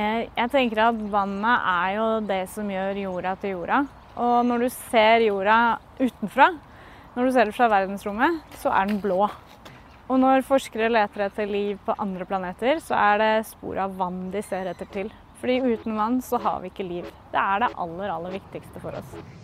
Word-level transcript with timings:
Eh, 0.00 0.26
jeg 0.36 0.50
tenker 0.52 0.80
at 0.86 0.98
vannet 1.12 1.70
er 1.72 1.94
jo 1.98 2.08
det 2.28 2.42
som 2.52 2.68
gjør 2.70 3.00
jorda 3.02 3.34
til 3.40 3.56
jorda. 3.56 3.80
Og 4.20 4.36
når 4.46 4.64
du 4.64 4.68
ser 4.74 5.24
jorda 5.26 5.56
utenfra, 6.00 6.50
når 7.16 7.26
du 7.26 7.32
ser 7.34 7.50
det 7.50 7.56
fra 7.56 7.68
verdensrommet, 7.72 8.38
så 8.62 8.72
er 8.74 8.90
den 8.90 9.00
blå. 9.02 9.24
Og 10.10 10.18
når 10.18 10.46
forskere 10.46 10.90
leter 10.90 11.26
etter 11.26 11.50
liv 11.50 11.78
på 11.86 11.94
andre 12.02 12.26
planeter, 12.26 12.80
så 12.82 12.96
er 12.98 13.20
det 13.22 13.34
spor 13.50 13.78
av 13.82 13.98
vann 13.98 14.24
de 14.34 14.42
ser 14.46 14.70
etter 14.70 14.88
til. 14.94 15.12
Fordi 15.40 15.60
uten 15.70 15.98
vann 15.98 16.18
så 16.24 16.40
har 16.42 16.58
vi 16.64 16.72
ikke 16.72 16.88
liv. 16.88 17.12
Det 17.32 17.44
er 17.44 17.62
det 17.64 17.74
aller, 17.76 18.10
aller 18.16 18.40
viktigste 18.40 18.82
for 18.82 18.98
oss. 18.98 19.39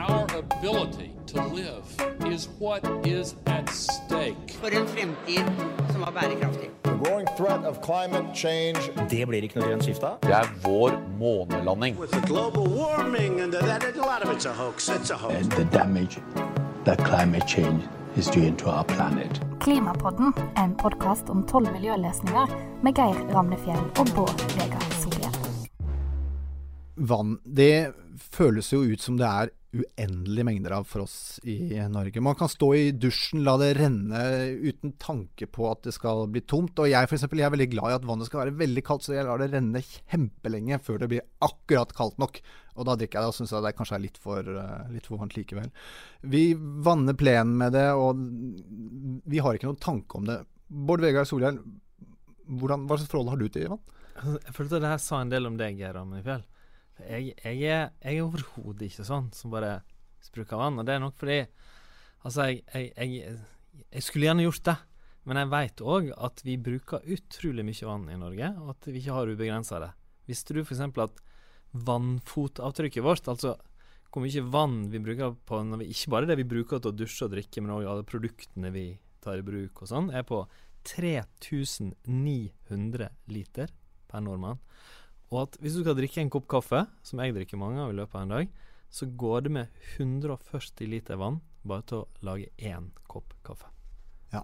Our 0.00 0.26
ability 0.38 1.10
to 1.26 1.42
live 1.46 1.84
is 2.26 2.48
what 2.58 3.06
is 3.06 3.34
at 3.46 3.68
stake. 3.68 4.50
For 4.60 4.68
en 4.68 4.86
fremtid 4.86 5.44
som 5.92 6.00
var 6.00 6.10
bærekraftig. 6.10 6.70
The 6.82 6.90
growing 7.04 7.26
threat 7.36 7.64
of 7.64 7.76
climate 7.84 8.34
change 8.34 8.80
Det 9.10 9.28
blir 9.28 9.42
ikke 9.42 9.60
noe 9.60 9.68
grønt 9.68 9.84
skifte. 9.84 10.06
Det 10.22 10.32
er 10.32 10.48
vår 10.64 10.96
månelanding. 11.18 11.98
With 12.00 12.12
the 12.12 12.26
global 12.26 12.64
warming 12.80 13.40
and 13.40 13.52
that, 13.52 13.84
a 13.84 13.98
lot 13.98 14.22
of 14.24 14.32
it's 14.36 14.46
a 14.46 14.52
hoax. 14.52 14.88
It's 14.88 15.10
a 15.10 15.16
hoax. 15.16 15.34
and 15.34 15.52
the 15.52 15.64
damage 15.78 16.18
that 16.84 16.98
climate 17.04 17.46
change 17.46 17.82
is 18.16 18.26
doing 18.26 18.56
to 18.56 18.70
our 18.70 18.84
planet. 18.84 19.42
Klimapodden 19.60 20.32
er 20.56 20.64
en 20.64 20.74
podkast 20.74 21.28
om 21.28 21.46
tolv 21.46 21.72
miljøløsninger 21.72 22.46
med 22.82 22.92
Geir 22.94 23.34
Ramnefjell 23.34 23.84
og 23.98 24.06
Bård 24.16 24.38
Vegar 24.56 24.86
Solhjell. 25.02 25.29
Vann, 27.00 27.38
det 27.44 27.94
føles 28.20 28.68
jo 28.74 28.82
ut 28.84 29.00
som 29.00 29.16
det 29.16 29.28
er 29.28 29.52
uendelige 29.70 30.44
mengder 30.44 30.74
av 30.74 30.86
for 30.88 31.04
oss 31.04 31.38
i 31.46 31.78
Norge. 31.88 32.20
Man 32.20 32.34
kan 32.38 32.50
stå 32.50 32.68
i 32.74 32.90
dusjen, 32.90 33.44
la 33.46 33.54
det 33.60 33.70
renne 33.78 34.22
uten 34.58 34.96
tanke 34.98 35.46
på 35.46 35.68
at 35.70 35.84
det 35.86 35.94
skal 35.94 36.26
bli 36.32 36.42
tomt. 36.42 36.78
Og 36.82 36.90
jeg 36.90 37.06
for 37.06 37.16
eksempel, 37.16 37.42
jeg 37.42 37.48
er 37.48 37.54
veldig 37.54 37.68
glad 37.76 37.92
i 37.92 37.98
at 38.00 38.08
vannet 38.08 38.28
skal 38.28 38.42
være 38.42 38.56
veldig 38.58 38.84
kaldt, 38.86 39.06
så 39.06 39.14
jeg 39.14 39.28
lar 39.28 39.42
det 39.42 39.52
renne 39.54 39.82
kjempelenge 39.86 40.80
før 40.82 41.00
det 41.02 41.10
blir 41.12 41.26
akkurat 41.46 41.94
kaldt 41.96 42.18
nok. 42.22 42.42
Og 42.76 42.88
da 42.88 42.96
drikker 42.98 43.20
jeg 43.20 43.26
det 43.26 43.32
og 43.32 43.38
syns 43.38 43.54
det 43.54 43.74
kanskje 43.78 43.98
er 43.98 44.04
litt 44.04 44.20
for, 44.20 44.40
eh, 44.64 44.90
litt 44.96 45.06
for 45.06 45.22
varmt 45.22 45.38
likevel. 45.38 45.70
Vi 46.34 46.44
vanner 46.58 47.14
plenen 47.14 47.56
med 47.60 47.76
det, 47.78 47.88
og 47.94 48.18
vi 49.24 49.38
har 49.38 49.54
ikke 49.54 49.70
noen 49.70 49.84
tanke 49.86 50.18
om 50.18 50.26
det. 50.26 50.42
Bård 50.70 51.02
Vegar 51.04 51.28
Solhjell, 51.28 51.62
hva 52.50 52.76
slags 52.96 53.10
forhold 53.10 53.30
har 53.30 53.38
du 53.38 53.48
til 53.48 53.70
vann? 53.70 53.86
Jeg 54.20 54.52
følte 54.52 54.80
det 54.82 54.90
her 54.90 54.98
sa 55.00 55.20
en 55.22 55.30
del 55.30 55.46
om 55.46 55.56
deg, 55.56 55.78
Geir 55.78 55.94
Ramnefjell. 55.94 56.42
Jeg, 57.06 57.34
jeg 57.40 57.70
er, 57.70 57.88
er 58.00 58.20
overhodet 58.24 58.88
ikke 58.88 59.06
sånn 59.06 59.30
som 59.36 59.54
bare 59.54 59.80
spruker 60.24 60.60
vann. 60.60 60.78
Og 60.80 60.86
det 60.86 60.96
er 60.96 61.04
nok 61.04 61.18
fordi 61.20 61.42
Altså, 62.20 62.50
jeg, 62.50 62.58
jeg, 62.68 63.14
jeg, 63.16 63.36
jeg 63.94 64.02
skulle 64.04 64.26
gjerne 64.26 64.44
gjort 64.44 64.66
det, 64.68 64.74
men 65.24 65.38
jeg 65.40 65.48
veit 65.54 65.78
òg 65.80 66.10
at 66.20 66.42
vi 66.44 66.58
bruker 66.60 67.06
utrolig 67.14 67.64
mye 67.64 67.86
vann 67.88 68.10
i 68.12 68.18
Norge, 68.20 68.50
og 68.60 68.74
at 68.74 68.88
vi 68.90 69.00
ikke 69.00 69.14
har 69.16 69.32
ubegrensa 69.32 69.78
det. 69.80 69.88
Visste 70.28 70.52
du 70.52 70.60
f.eks. 70.60 70.82
at 70.84 71.22
vannfotavtrykket 71.88 73.06
vårt, 73.06 73.24
altså 73.30 73.54
hvor 74.10 74.24
mye 74.24 74.42
vann 74.52 74.90
vi 74.90 74.98
bruker 75.02 75.34
på 75.46 75.60
når 75.62 75.78
vi, 75.80 75.86
Ikke 75.94 76.10
bare 76.10 76.26
det 76.26 76.36
vi 76.40 76.50
bruker 76.50 76.78
til 76.82 76.90
å 76.90 76.98
dusje 76.98 77.24
og 77.26 77.32
drikke, 77.32 77.60
men 77.62 77.74
òg 77.76 77.84
alle 77.86 78.08
produktene 78.08 78.68
vi 78.74 78.86
tar 79.22 79.36
i 79.38 79.46
bruk 79.46 79.82
og 79.84 79.88
sånn, 79.88 80.10
er 80.10 80.24
på 80.26 80.38
3900 80.88 83.08
liter 83.30 83.68
per 84.10 84.20
nordmann. 84.24 84.58
Og 85.30 85.44
at 85.44 85.56
hvis 85.62 85.76
du 85.78 85.84
skal 85.84 85.94
drikke 85.94 86.18
en 86.24 86.32
kopp 86.32 86.48
kaffe, 86.50 86.82
som 87.06 87.22
jeg 87.22 87.36
drikker 87.36 87.60
mange 87.60 87.78
av 87.78 87.92
i 87.92 87.96
løpet 87.98 88.18
av 88.18 88.24
en 88.24 88.32
dag, 88.34 88.48
så 88.90 89.06
går 89.06 89.46
det 89.46 89.52
med 89.54 89.82
140 89.96 90.90
liter 90.90 91.20
vann 91.20 91.38
bare 91.62 91.86
til 91.86 92.00
å 92.00 92.08
lage 92.26 92.50
én 92.58 92.88
kopp 93.06 93.36
kaffe. 93.46 93.70
Ja. 94.34 94.42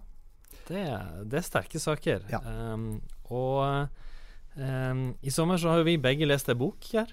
Det, 0.69 0.83
det 1.27 1.41
er 1.41 1.43
sterke 1.43 1.81
saker. 1.83 2.23
Ja. 2.31 2.39
Um, 2.39 3.01
og 3.27 3.89
um, 4.55 5.09
i 5.19 5.33
sommer 5.33 5.59
så 5.59 5.73
har 5.73 5.81
jo 5.81 5.89
vi 5.89 5.97
begge 5.99 6.29
lest 6.29 6.47
ei 6.47 6.55
bok 6.55 6.87
her. 6.93 7.11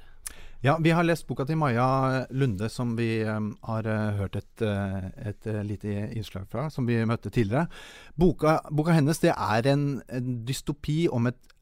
Ja, 0.64 0.78
vi 0.80 0.94
har 0.96 1.04
lest 1.04 1.26
boka 1.28 1.44
til 1.44 1.58
Maja 1.60 2.24
Lunde, 2.32 2.70
som 2.72 2.94
vi 2.96 3.18
um, 3.26 3.50
har 3.66 3.84
uh, 3.90 4.14
hørt 4.20 4.38
et, 4.38 4.62
uh, 4.62 5.10
et 5.20 5.50
uh, 5.50 5.58
lite 5.66 6.06
innslag 6.14 6.46
fra, 6.48 6.70
som 6.72 6.86
vi 6.88 7.02
møtte 7.04 7.28
tidligere. 7.28 7.66
Boka, 8.16 8.60
boka 8.70 8.94
hennes 8.96 9.20
det 9.20 9.34
er 9.34 9.68
en, 9.74 9.84
en 10.08 10.30
dystopi 10.46 11.02
om 11.12 11.28
et 11.28 11.53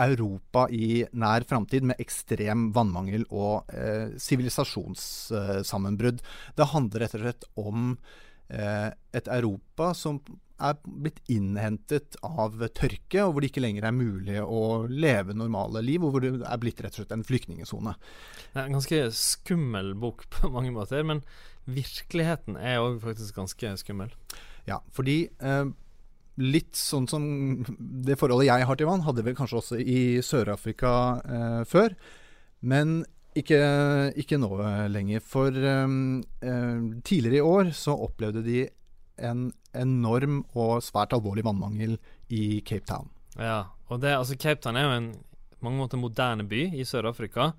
Europa 0.00 0.66
i 0.72 1.04
nær 1.12 1.44
framtid 1.48 1.84
med 1.86 2.00
ekstrem 2.02 2.70
vannmangel 2.76 3.26
og 3.30 3.70
eh, 3.74 4.14
sivilisasjonssammenbrudd. 4.20 6.22
det 6.56 6.70
handler 6.72 7.04
rett 7.04 7.18
og 7.18 7.26
slett 7.26 7.44
om 7.60 7.98
eh, 8.48 8.90
et 9.12 9.28
Europa 9.28 9.92
som 9.96 10.22
er 10.62 10.78
blitt 10.84 11.18
innhentet 11.32 12.16
av 12.22 12.54
tørke, 12.76 13.24
og 13.24 13.32
hvor 13.32 13.42
det 13.42 13.50
ikke 13.50 13.64
lenger 13.64 13.88
er 13.88 13.96
mulig 13.96 14.38
å 14.42 14.86
leve 14.86 15.34
normale 15.36 15.82
liv, 15.84 16.04
og 16.04 16.14
hvor 16.14 16.24
det 16.24 16.32
er 16.38 16.62
blitt 16.62 16.82
rett 16.84 16.94
og 16.94 17.02
slett 17.02 17.14
en 17.16 17.26
flyktningsone. 17.26 17.96
Det 18.52 18.60
er 18.60 18.68
en 18.68 18.78
ganske 18.78 19.02
skummel 19.18 19.92
bok 19.98 20.26
på 20.36 20.52
mange 20.54 20.72
måter, 20.74 21.02
men 21.06 21.24
virkeligheten 21.66 22.58
er 22.58 22.82
òg 22.82 23.00
faktisk 23.04 23.38
ganske 23.38 23.76
skummel. 23.82 24.14
Ja, 24.68 24.80
fordi 24.94 25.24
eh, 25.42 25.66
litt 26.40 26.76
sånn 26.78 27.08
som 27.10 27.24
det 27.68 28.16
forholdet 28.20 28.48
jeg 28.48 28.68
har 28.68 28.78
til 28.78 28.88
vann, 28.88 29.04
hadde 29.04 29.24
vel 29.26 29.36
kanskje 29.36 29.58
også 29.60 29.80
i 29.80 30.02
Sør-Afrika 30.24 30.92
eh, 31.22 31.58
før. 31.68 31.96
Men 32.64 33.02
ikke, 33.36 33.58
ikke 34.20 34.38
nå 34.40 34.52
lenger. 34.92 35.24
For 35.24 35.52
eh, 35.52 35.98
eh, 36.46 36.86
tidligere 37.04 37.40
i 37.40 37.44
år 37.44 37.74
så 37.76 37.96
opplevde 38.08 38.44
de 38.46 38.64
en 39.22 39.50
enorm 39.76 40.40
og 40.58 40.80
svært 40.84 41.12
alvorlig 41.16 41.44
vannmangel 41.46 41.98
i 42.32 42.62
Cape 42.64 42.88
Town. 42.88 43.12
Ja, 43.36 43.72
og 43.88 44.02
det, 44.02 44.16
altså 44.16 44.36
Cape 44.40 44.60
Town 44.64 44.76
er 44.76 44.88
jo 44.88 44.96
en 44.96 45.12
mange 45.62 45.78
måter 45.78 46.00
moderne 46.00 46.44
by 46.48 46.64
i 46.74 46.84
Sør-Afrika. 46.88 47.52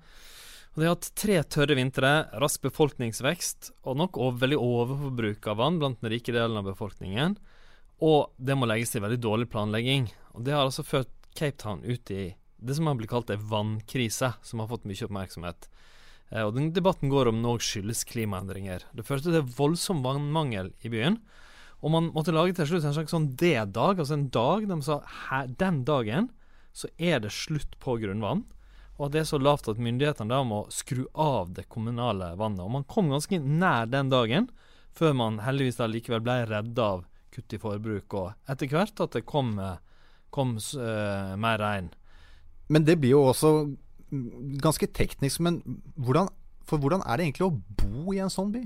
Og 0.74 0.80
De 0.82 0.86
har 0.88 0.96
hatt 0.96 1.12
tre 1.16 1.38
tørre 1.46 1.76
vintre, 1.78 2.12
rask 2.42 2.62
befolkningsvekst 2.66 3.70
og 3.86 3.98
nok 4.00 4.18
over, 4.18 4.40
veldig 4.42 4.58
overforbruk 4.58 5.46
av 5.50 5.60
vann 5.62 5.78
blant 5.80 6.00
den 6.02 6.10
rike 6.12 6.34
delen 6.34 6.58
av 6.58 6.66
befolkningen. 6.66 7.36
Og 8.02 8.32
det 8.36 8.56
må 8.58 8.66
legges 8.66 8.94
til 8.94 9.04
veldig 9.04 9.20
dårlig 9.22 9.50
planlegging. 9.52 10.08
Og 10.34 10.44
Det 10.44 10.54
har 10.54 10.64
altså 10.64 10.82
ført 10.82 11.12
Cape 11.34 11.58
Town 11.58 11.84
ut 11.84 12.10
i 12.10 12.34
det 12.64 12.74
som 12.76 12.86
har 12.88 12.96
blitt 12.96 13.10
kalt 13.10 13.30
en 13.30 13.48
vannkrise, 13.50 14.32
som 14.42 14.60
har 14.62 14.68
fått 14.70 14.86
mye 14.88 15.04
oppmerksomhet. 15.04 15.68
Eh, 16.30 16.42
og 16.42 16.54
den 16.56 16.72
Debatten 16.72 17.10
går 17.12 17.28
om 17.28 17.42
noe 17.42 17.60
skyldes 17.62 18.04
klimaendringer. 18.08 18.86
Det 18.96 19.04
førte 19.06 19.32
til 19.32 19.44
voldsom 19.58 20.02
vannmangel 20.04 20.72
i 20.82 20.90
byen. 20.92 21.20
Og 21.84 21.92
man 21.92 22.10
måtte 22.14 22.32
lage 22.32 22.54
til 22.56 22.70
slutt 22.70 22.86
en 22.88 22.96
slags 22.96 23.12
sånn 23.12 23.34
D-dag, 23.36 23.98
altså 24.00 24.16
en 24.16 24.30
dag 24.32 24.64
de 24.70 24.80
sa 24.86 25.02
den 25.60 25.82
dagen 25.84 26.30
så 26.74 26.88
er 26.98 27.20
det 27.22 27.30
slutt 27.34 27.76
på 27.78 27.98
grunnvann. 28.00 28.42
Og 28.96 29.08
at 29.08 29.14
det 29.14 29.20
er 29.22 29.28
så 29.28 29.38
lavt 29.42 29.68
at 29.70 29.80
myndighetene 29.82 30.30
da 30.30 30.40
må 30.46 30.64
skru 30.72 31.04
av 31.18 31.52
det 31.54 31.66
kommunale 31.70 32.32
vannet. 32.38 32.62
Og 32.64 32.72
man 32.78 32.86
kom 32.88 33.10
ganske 33.12 33.38
nær 33.42 33.90
den 33.90 34.10
dagen, 34.10 34.48
før 34.94 35.14
man 35.18 35.40
heldigvis 35.42 35.80
da 35.80 35.90
likevel 35.90 36.22
ble 36.22 36.38
redda 36.48 36.86
av 36.96 37.04
kutt 37.34 37.56
i 37.56 37.60
forbruk, 37.60 38.14
og 38.14 38.50
etter 38.50 38.70
hvert 38.70 39.00
at 39.02 39.16
det 39.16 39.24
kom, 39.26 39.56
eh, 39.58 39.76
kom 40.34 40.56
uh, 40.56 41.34
mer 41.38 41.58
regn. 41.62 41.90
Men 42.68 42.86
det 42.86 42.98
blir 43.00 43.14
jo 43.16 43.24
også 43.30 43.50
ganske 44.62 44.86
teknisk. 44.86 45.40
Men 45.40 45.62
hvordan, 45.94 46.28
for 46.64 46.78
hvordan 46.78 47.02
er 47.06 47.16
det 47.16 47.26
egentlig 47.26 47.46
å 47.46 47.60
bo 47.82 48.14
i 48.14 48.22
en 48.22 48.32
sånn 48.32 48.52
by? 48.54 48.64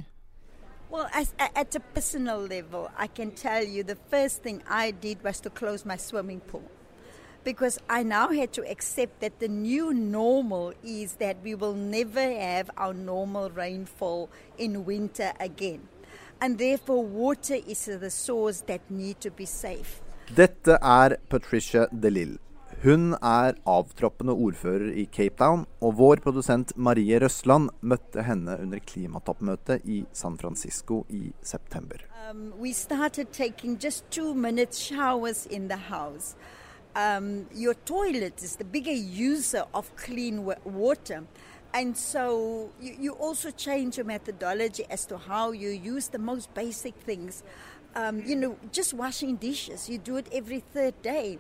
Well, 0.91 1.09
as, 1.13 1.35
at 1.39 1.75
a 1.77 1.81
personal 1.81 2.41
level, 2.41 2.89
I 2.97 3.09
can 3.09 3.31
tell 3.33 3.63
you 3.63 3.83
the 3.83 3.99
first 4.09 4.43
thing 4.43 4.63
I 4.69 4.91
did 4.91 5.23
was 5.23 5.41
to 5.41 5.51
close 5.51 5.85
my 5.85 5.97
swimming 5.97 6.41
pool. 6.41 6.65
Because 7.45 7.79
I 7.89 8.03
now 8.03 8.29
had 8.29 8.53
to 8.55 8.63
accept 8.69 9.21
that 9.21 9.39
the 9.39 9.49
new 9.49 9.93
normal 9.93 10.73
is 10.83 11.15
that 11.15 11.37
we 11.43 11.55
will 11.55 11.75
never 11.75 12.21
have 12.21 12.71
our 12.77 12.95
normal 12.95 13.51
rainfall 13.51 14.29
in 14.57 14.85
winter 14.85 15.33
again. 15.39 15.89
And 16.41 16.59
therefore, 16.59 17.05
water 17.05 17.59
is 17.67 17.85
the 17.87 18.11
source 18.11 18.61
that 18.67 18.81
need 18.91 19.21
to 19.21 19.31
be 19.31 19.47
safe. 19.47 20.01
Dette 20.37 20.79
er 20.83 21.17
Patricia 21.29 21.89
DeLille. 21.91 22.39
Hun 22.83 23.15
er 23.15 23.57
avtroppende 23.67 24.33
ordfører 24.33 24.93
i 24.95 25.09
Cape 25.11 25.35
Town, 25.41 25.65
og 25.81 25.97
vår 25.99 26.21
produsent 26.23 26.77
Marie 26.77 27.19
Røsland 27.19 27.73
møtte 27.83 28.23
henne 28.23 28.55
under 28.63 28.79
klimatoppmøtet 28.79 29.83
i 29.85 30.05
San 30.13 30.39
Francisco 30.39 31.01
i 31.09 31.33
september. 31.43 32.05
Um, 32.31 32.53
we 32.61 32.73
started 32.73 33.33
taking 33.33 33.75
just 33.83 34.05
two 34.11 34.33
minute 34.35 34.77
showers 34.77 35.47
in 35.47 35.69
the 35.69 35.81
house. 35.91 36.37
Um, 36.95 37.47
your 37.53 37.75
toilet 37.75 38.43
is 38.43 38.57
the 38.57 38.65
bigger 38.65 38.95
user 38.95 39.65
of 39.73 39.91
clean 39.97 40.45
water. 40.65 41.25
And 41.75 41.97
so 41.97 42.71
you, 42.81 42.97
you 42.99 43.13
also 43.13 43.51
change 43.51 43.99
your 43.99 44.07
methodology 44.07 44.85
as 44.91 45.05
to 45.07 45.19
how 45.19 45.53
you 45.53 45.69
use 45.71 46.09
the 46.09 46.19
most 46.19 46.53
basic 46.55 46.95
things. 46.95 47.43
Um, 47.95 48.23
you 48.25 48.37
know, 48.37 48.57
just 48.73 48.95
washing 48.95 49.37
dishes, 49.37 49.89
you 49.89 49.99
do 49.99 50.17
it 50.17 50.27
every 50.33 50.61
third 50.61 51.01
day. 51.03 51.39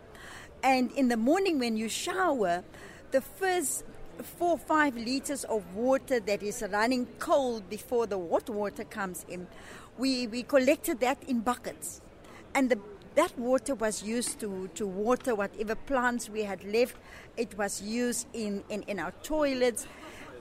And 0.62 0.90
in 0.92 1.08
the 1.08 1.16
morning 1.16 1.58
when 1.58 1.76
you 1.76 1.88
shower, 1.88 2.64
the 3.10 3.20
first 3.20 3.84
four 4.22 4.52
or 4.52 4.58
five 4.58 4.96
liters 4.96 5.44
of 5.44 5.74
water 5.74 6.20
that 6.20 6.42
is 6.42 6.64
running 6.72 7.06
cold 7.18 7.68
before 7.70 8.06
the 8.06 8.18
hot 8.18 8.50
water 8.50 8.84
comes 8.84 9.24
in, 9.28 9.46
we, 9.96 10.26
we 10.26 10.42
collected 10.42 11.00
that 11.00 11.22
in 11.24 11.40
buckets. 11.40 12.00
And 12.54 12.70
the, 12.70 12.78
that 13.14 13.36
water 13.38 13.74
was 13.74 14.02
used 14.02 14.40
to, 14.40 14.68
to 14.74 14.86
water 14.86 15.34
whatever 15.34 15.74
plants 15.74 16.28
we 16.28 16.42
had 16.42 16.64
left. 16.64 16.96
It 17.36 17.56
was 17.56 17.82
used 17.82 18.26
in, 18.32 18.64
in, 18.68 18.82
in 18.82 18.98
our 18.98 19.12
toilets. 19.22 19.86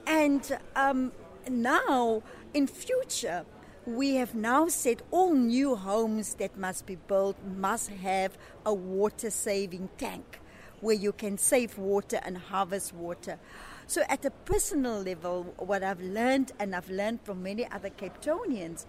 And 0.08 0.58
um, 0.74 1.12
now, 1.50 2.22
in 2.54 2.66
future, 2.66 3.44
we 3.84 4.14
have 4.14 4.34
now 4.34 4.68
said 4.68 5.02
all 5.10 5.34
new 5.34 5.76
homes 5.76 6.34
that 6.36 6.56
must 6.56 6.86
be 6.86 6.96
built 6.96 7.36
must 7.44 7.90
have 7.90 8.38
a 8.64 8.72
water 8.72 9.28
saving 9.28 9.90
tank 9.98 10.40
where 10.80 10.94
you 10.94 11.12
can 11.12 11.36
save 11.36 11.76
water 11.76 12.20
and 12.24 12.38
harvest 12.38 12.94
water. 12.94 13.38
So, 13.86 14.02
at 14.08 14.24
a 14.24 14.30
personal 14.30 15.02
level, 15.02 15.54
what 15.58 15.82
I've 15.82 16.00
learned, 16.00 16.52
and 16.58 16.74
I've 16.74 16.88
learned 16.88 17.20
from 17.24 17.42
many 17.42 17.66
other 17.70 17.90
Cape 17.90 18.18
Townians, 18.22 18.86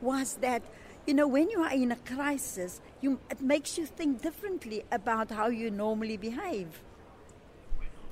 was 0.00 0.36
that 0.40 0.62
you 1.06 1.12
know 1.12 1.28
when 1.28 1.50
you 1.50 1.60
are 1.60 1.74
in 1.74 1.92
a 1.92 1.96
crisis, 1.96 2.80
you, 3.02 3.20
it 3.30 3.42
makes 3.42 3.76
you 3.76 3.84
think 3.84 4.22
differently 4.22 4.82
about 4.90 5.30
how 5.30 5.48
you 5.48 5.70
normally 5.70 6.16
behave. 6.16 6.80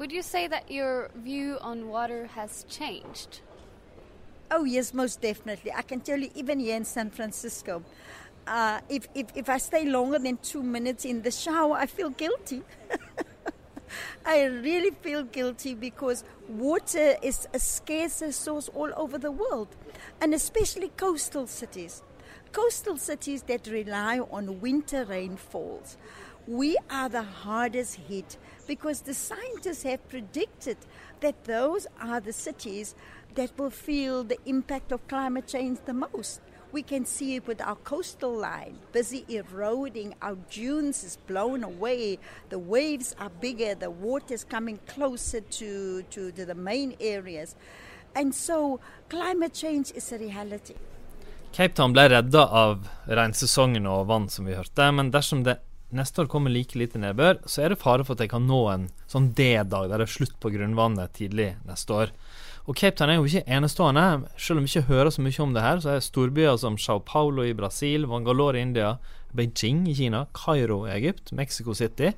Would 0.02 0.10
you 0.10 0.22
say 0.22 0.49
that 0.49 0.69
your 0.69 1.12
view 1.14 1.58
on 1.60 1.87
water 1.87 2.26
has 2.34 2.64
changed? 2.69 3.40
Oh, 4.50 4.64
yes, 4.64 4.93
most 4.93 5.20
definitely. 5.20 5.70
I 5.72 5.82
can 5.82 6.00
tell 6.00 6.19
you, 6.19 6.28
even 6.34 6.58
here 6.58 6.75
in 6.75 6.84
San 6.84 7.08
Francisco, 7.08 7.84
uh, 8.44 8.81
if, 8.88 9.06
if, 9.14 9.28
if 9.37 9.49
I 9.49 9.58
stay 9.58 9.84
longer 9.84 10.19
than 10.19 10.38
two 10.38 10.64
minutes 10.64 11.04
in 11.04 11.22
the 11.22 11.31
shower, 11.31 11.76
I 11.76 11.87
feel 11.87 12.10
guilty. 12.10 12.64
I 14.26 14.43
really 14.46 14.90
feel 14.90 15.22
guilty 15.22 15.75
because 15.75 16.25
water 16.49 17.14
is 17.22 17.46
a 17.54 17.60
scarce 17.60 18.25
source 18.34 18.69
all 18.70 18.90
over 18.96 19.19
the 19.19 19.31
world, 19.31 19.69
and 20.20 20.34
especially 20.34 20.88
coastal 20.96 21.46
cities. 21.46 22.02
Coastal 22.50 22.96
cities 22.96 23.44
that 23.44 23.69
rely 23.69 24.19
on 24.19 24.60
winter 24.60 25.04
rainfalls. 25.04 25.96
We 26.49 26.76
are 26.90 27.08
the 27.08 27.22
hardest 27.22 27.94
hit 27.94 28.37
because 28.73 29.03
the 29.03 29.13
scientists 29.13 29.83
have 29.83 30.09
predicted 30.09 30.79
that 31.21 31.45
those 31.45 31.87
are 32.01 32.21
the 32.21 32.33
cities 32.33 32.95
that 33.35 33.51
will 33.59 33.75
feel 33.89 34.25
the 34.25 34.39
impact 34.47 34.93
of 34.93 35.07
climate 35.09 35.47
change 35.47 35.79
the 35.85 35.93
most. 35.93 36.41
We 36.73 36.83
can 36.83 37.05
see 37.05 37.35
it 37.37 37.47
with 37.47 37.61
our 37.61 37.77
coastal 37.77 38.35
line, 38.35 38.79
busy 38.93 39.27
eroding. 39.29 40.15
Our 40.23 40.39
dunes 40.51 41.05
is 41.05 41.19
blown 41.27 41.63
away. 41.63 42.19
The 42.49 42.59
waves 42.59 43.15
are 43.19 43.29
bigger. 43.29 43.75
The 43.75 43.91
water 43.91 44.33
is 44.33 44.45
coming 44.45 44.79
closer 44.87 45.43
to, 45.43 46.03
to, 46.15 46.33
to 46.33 46.47
the 46.47 46.55
main 46.55 46.97
areas. 46.99 47.55
And 48.15 48.35
so 48.35 48.81
climate 49.11 49.53
change 49.53 49.93
is 49.95 50.11
a 50.13 50.19
reality. 50.19 50.77
Cape 51.53 51.75
Town 51.75 51.93
ble 51.93 52.09
redda 52.09 52.47
av 52.49 52.89
regnsesongen 53.05 53.85
og 53.85 54.07
vann, 54.09 54.31
som 54.33 54.49
vi 54.49 54.57
hørte. 54.57 54.89
Men 54.97 55.13
dersom 55.13 55.45
det 55.45 55.59
neste 55.97 56.23
år 56.23 56.31
kommer 56.33 56.53
like 56.53 56.79
lite 56.79 57.00
nedbør, 57.00 57.41
så 57.47 57.65
er 57.65 57.73
det 57.73 57.81
fare 57.83 58.05
for 58.06 58.17
at 58.17 58.25
jeg 58.25 58.33
kan 58.33 58.47
nå 58.49 58.61
en 58.73 58.89
sånn 59.11 59.31
D-dag, 59.37 59.91
der 59.91 60.03
det 60.03 60.09
er 60.09 60.15
slutt 60.15 60.39
på 60.43 60.53
grunnvannet 60.55 61.15
tidlig 61.19 61.53
neste 61.69 61.97
år. 61.97 62.15
Og 62.71 62.79
Cape 62.79 62.94
Town 62.99 63.11
er 63.11 63.19
jo 63.19 63.27
ikke 63.27 63.56
enestående. 63.56 64.05
Selv 64.39 64.61
om 64.61 64.67
vi 64.67 64.71
ikke 64.71 64.91
hører 64.93 65.11
så 65.11 65.25
mye 65.25 65.43
om 65.43 65.55
det 65.56 65.65
her, 65.65 65.83
så 65.83 65.97
er 65.97 66.05
storbyer 66.05 66.61
som 66.62 66.79
Sao 66.79 67.03
Paulo 67.03 67.43
i 67.47 67.56
Brasil, 67.59 68.06
Bangalore 68.06 68.61
i 68.61 68.62
India, 68.62 68.94
Beijing 69.35 69.85
i 69.91 69.97
Kina, 69.99 70.27
Kairo 70.37 70.85
i 70.87 70.93
Egypt, 70.94 71.33
Mexico 71.33 71.75
City 71.75 72.12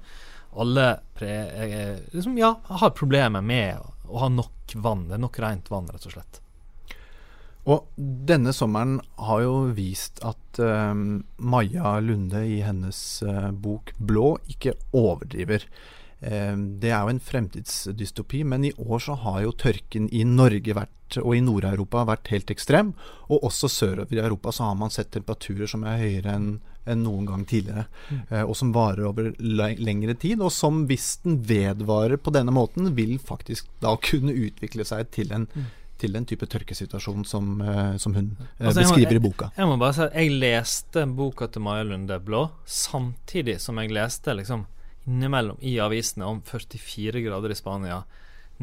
Alle 0.54 1.00
pre, 1.14 1.30
eh, 1.30 1.96
liksom, 2.12 2.36
ja, 2.38 2.52
har 2.64 2.90
problemer 2.94 3.42
med 3.42 3.80
å 4.06 4.20
ha 4.22 4.28
nok 4.30 4.76
vann. 4.78 5.08
Det 5.08 5.16
er 5.16 5.22
nok 5.24 5.38
rent 5.42 5.70
vann, 5.72 5.88
rett 5.90 6.06
og 6.06 6.14
slett. 6.14 6.43
Og 7.64 7.88
denne 7.96 8.52
sommeren 8.52 8.98
har 9.16 9.42
jo 9.44 9.56
vist 9.76 10.20
at 10.26 10.60
uh, 10.60 10.92
Maja 11.40 11.96
Lunde 12.04 12.44
i 12.44 12.60
hennes 12.64 12.98
uh, 13.24 13.50
bok 13.50 13.94
'Blå' 13.96 14.36
ikke 14.52 14.76
overdriver. 14.92 15.64
Uh, 16.20 16.56
det 16.80 16.92
er 16.92 17.00
jo 17.00 17.14
en 17.14 17.22
fremtidsdystopi, 17.24 18.42
men 18.44 18.68
i 18.68 18.74
år 18.76 19.00
så 19.06 19.16
har 19.24 19.40
jo 19.46 19.56
tørken 19.56 20.10
i 20.12 20.26
Norge 20.28 20.76
vært, 20.76 21.16
og 21.22 21.32
i 21.36 21.40
Nord-Europa 21.44 22.04
vært 22.10 22.28
helt 22.34 22.52
ekstrem. 22.52 22.92
Og 23.32 23.48
også 23.48 23.70
sørover 23.72 24.12
i 24.12 24.20
Europa 24.20 24.52
så 24.52 24.68
har 24.68 24.76
man 24.76 24.92
sett 24.92 25.14
temperaturer 25.16 25.70
som 25.70 25.88
er 25.88 26.00
høyere 26.04 26.36
enn 26.36 26.54
enn 26.84 27.00
noen 27.00 27.24
gang 27.24 27.46
tidligere. 27.48 27.86
Mm. 28.12 28.18
og 28.44 28.50
som 28.60 28.74
varer 28.74 29.06
over 29.08 29.30
lengre 29.40 30.12
tid, 30.20 30.42
og 30.44 30.50
som 30.52 30.82
hvis 30.84 31.14
den 31.22 31.38
vedvarer 31.48 32.20
på 32.20 32.34
denne 32.36 32.52
måten, 32.52 32.90
vil 32.92 33.14
faktisk 33.16 33.70
da 33.80 33.94
kunne 34.04 34.34
utvikle 34.36 34.84
seg 34.84 35.08
til 35.16 35.32
en 35.32 35.46
mm 35.48 35.70
til 36.00 36.14
den 36.16 36.26
type 36.26 36.46
tørkesituasjon 36.50 37.24
som, 37.28 37.54
uh, 37.62 37.96
som 38.02 38.16
hun 38.16 38.32
uh, 38.40 38.46
altså, 38.58 38.82
beskriver 38.82 39.16
må, 39.16 39.20
i 39.20 39.24
boka. 39.28 39.50
Jeg, 39.52 39.62
jeg, 39.62 39.70
må 39.70 39.80
bare 39.80 39.96
si 39.96 40.04
at 40.06 40.16
jeg 40.18 40.38
leste 40.42 41.04
boka 41.16 41.48
til 41.52 41.64
Maja 41.64 41.86
Lunde 41.86 42.18
Blå 42.24 42.46
samtidig 42.66 43.60
som 43.62 43.78
jeg 43.82 43.94
leste 43.94 44.34
liksom 44.34 44.66
innimellom 45.04 45.56
i 45.60 45.78
avisene 45.80 46.24
om 46.24 46.40
44 46.42 47.20
grader 47.24 47.52
i 47.52 47.58
Spania, 47.58 48.02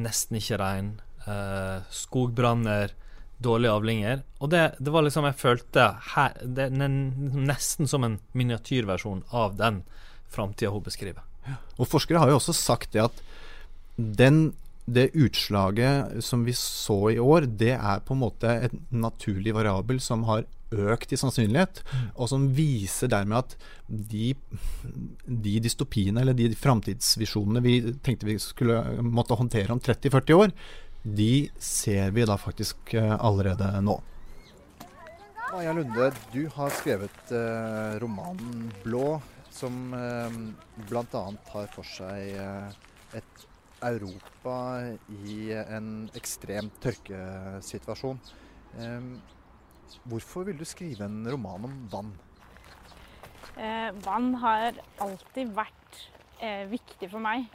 nesten 0.02 0.40
ikke 0.40 0.60
regn, 0.62 0.92
eh, 1.28 1.84
skogbranner, 1.94 2.96
dårlige 3.42 3.74
avlinger. 3.74 4.24
Og 4.40 4.52
det, 4.54 4.64
det, 4.80 4.92
var 4.94 5.06
liksom 5.06 5.26
Jeg 5.26 5.38
følte 5.38 5.88
her, 6.16 6.38
det 6.46 6.70
nesten 6.72 7.90
som 7.90 8.04
en 8.06 8.20
miniatyrversjon 8.38 9.24
av 9.30 9.58
den 9.58 9.82
framtida 10.30 10.72
hun 10.72 10.86
beskriver. 10.86 11.26
Ja. 11.48 11.58
Og 11.78 11.90
forskere 11.90 12.22
har 12.22 12.30
jo 12.30 12.38
også 12.38 12.54
sagt 12.54 12.94
det 12.94 13.06
at 13.08 13.24
den 13.98 14.54
det 14.94 15.12
utslaget 15.18 16.24
som 16.24 16.46
vi 16.48 16.56
så 16.58 17.00
i 17.14 17.20
år, 17.20 17.48
det 17.48 17.76
er 17.78 18.04
på 18.06 18.16
en 18.16 18.24
måte 18.24 18.56
et 18.68 18.76
naturlig 18.92 19.56
variabel 19.56 20.02
som 20.04 20.26
har 20.30 20.46
økt 20.72 21.12
i 21.12 21.20
sannsynlighet, 21.20 21.82
mm. 21.84 22.06
og 22.16 22.30
som 22.32 22.46
viser 22.56 23.12
dermed 23.12 23.42
at 23.42 23.56
de, 23.88 24.32
de 25.26 25.58
dystopiene 25.64 26.24
eller 26.24 26.38
de 26.38 26.48
framtidsvisjonene 26.56 27.64
vi 27.66 27.76
tenkte 28.04 28.30
vi 28.30 28.38
skulle 28.40 28.80
måtte 29.04 29.36
håndtere 29.36 29.76
om 29.76 29.84
30-40 29.84 30.40
år, 30.40 30.56
de 31.04 31.50
ser 31.60 32.14
vi 32.16 32.24
da 32.30 32.38
faktisk 32.40 32.94
eh, 32.94 33.16
allerede 33.18 33.74
nå. 33.84 33.98
Maja 35.52 35.74
Lunde, 35.74 36.12
du 36.32 36.46
har 36.56 36.70
skrevet 36.72 37.32
eh, 37.36 38.00
romanen 38.00 38.70
'Blå', 38.84 39.22
som 39.52 39.94
eh, 39.94 40.38
bl.a. 40.88 41.04
tar 41.52 41.68
for 41.74 41.84
seg 41.84 42.38
eh, 42.40 43.18
et 43.20 43.48
Europa 43.88 44.56
i 45.26 45.52
en 45.62 46.10
ekstrem 46.18 46.72
tørkesituasjon. 46.84 48.20
Hvorfor 50.08 50.48
vil 50.48 50.60
du 50.60 50.66
skrive 50.66 51.08
en 51.08 51.26
roman 51.28 51.68
om 51.68 51.78
vann? 51.92 52.12
Eh, 53.60 53.90
vann 54.06 54.34
har 54.40 54.78
alltid 55.04 55.52
vært 55.58 55.98
eh, 56.40 56.64
viktig 56.72 57.10
for 57.12 57.24
meg. 57.24 57.50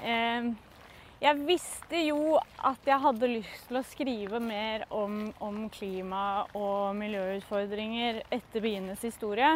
Jeg 1.17 1.38
visste 1.49 1.96
jo 2.05 2.37
at 2.37 2.85
jeg 2.85 3.00
hadde 3.00 3.28
lyst 3.30 3.71
til 3.71 3.78
å 3.80 3.87
skrive 3.88 4.40
mer 4.42 4.83
om, 4.92 5.30
om 5.40 5.62
klima 5.73 6.45
og 6.52 6.92
miljøutfordringer 6.99 8.21
etter 8.28 8.61
bienes 8.61 9.00
historie. 9.06 9.54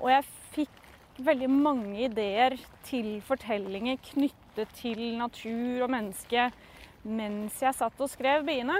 Og 0.00 0.08
jeg 0.08 0.24
fikk 0.54 0.83
veldig 1.22 1.50
mange 1.50 2.06
ideer 2.08 2.56
til 2.86 3.20
fortellinger 3.26 4.00
knyttet 4.10 4.70
til 4.78 5.00
natur 5.20 5.84
og 5.86 5.92
menneske 5.94 6.48
mens 7.04 7.60
jeg 7.60 7.76
satt 7.76 8.00
og 8.00 8.10
skrev 8.10 8.46
biene. 8.46 8.76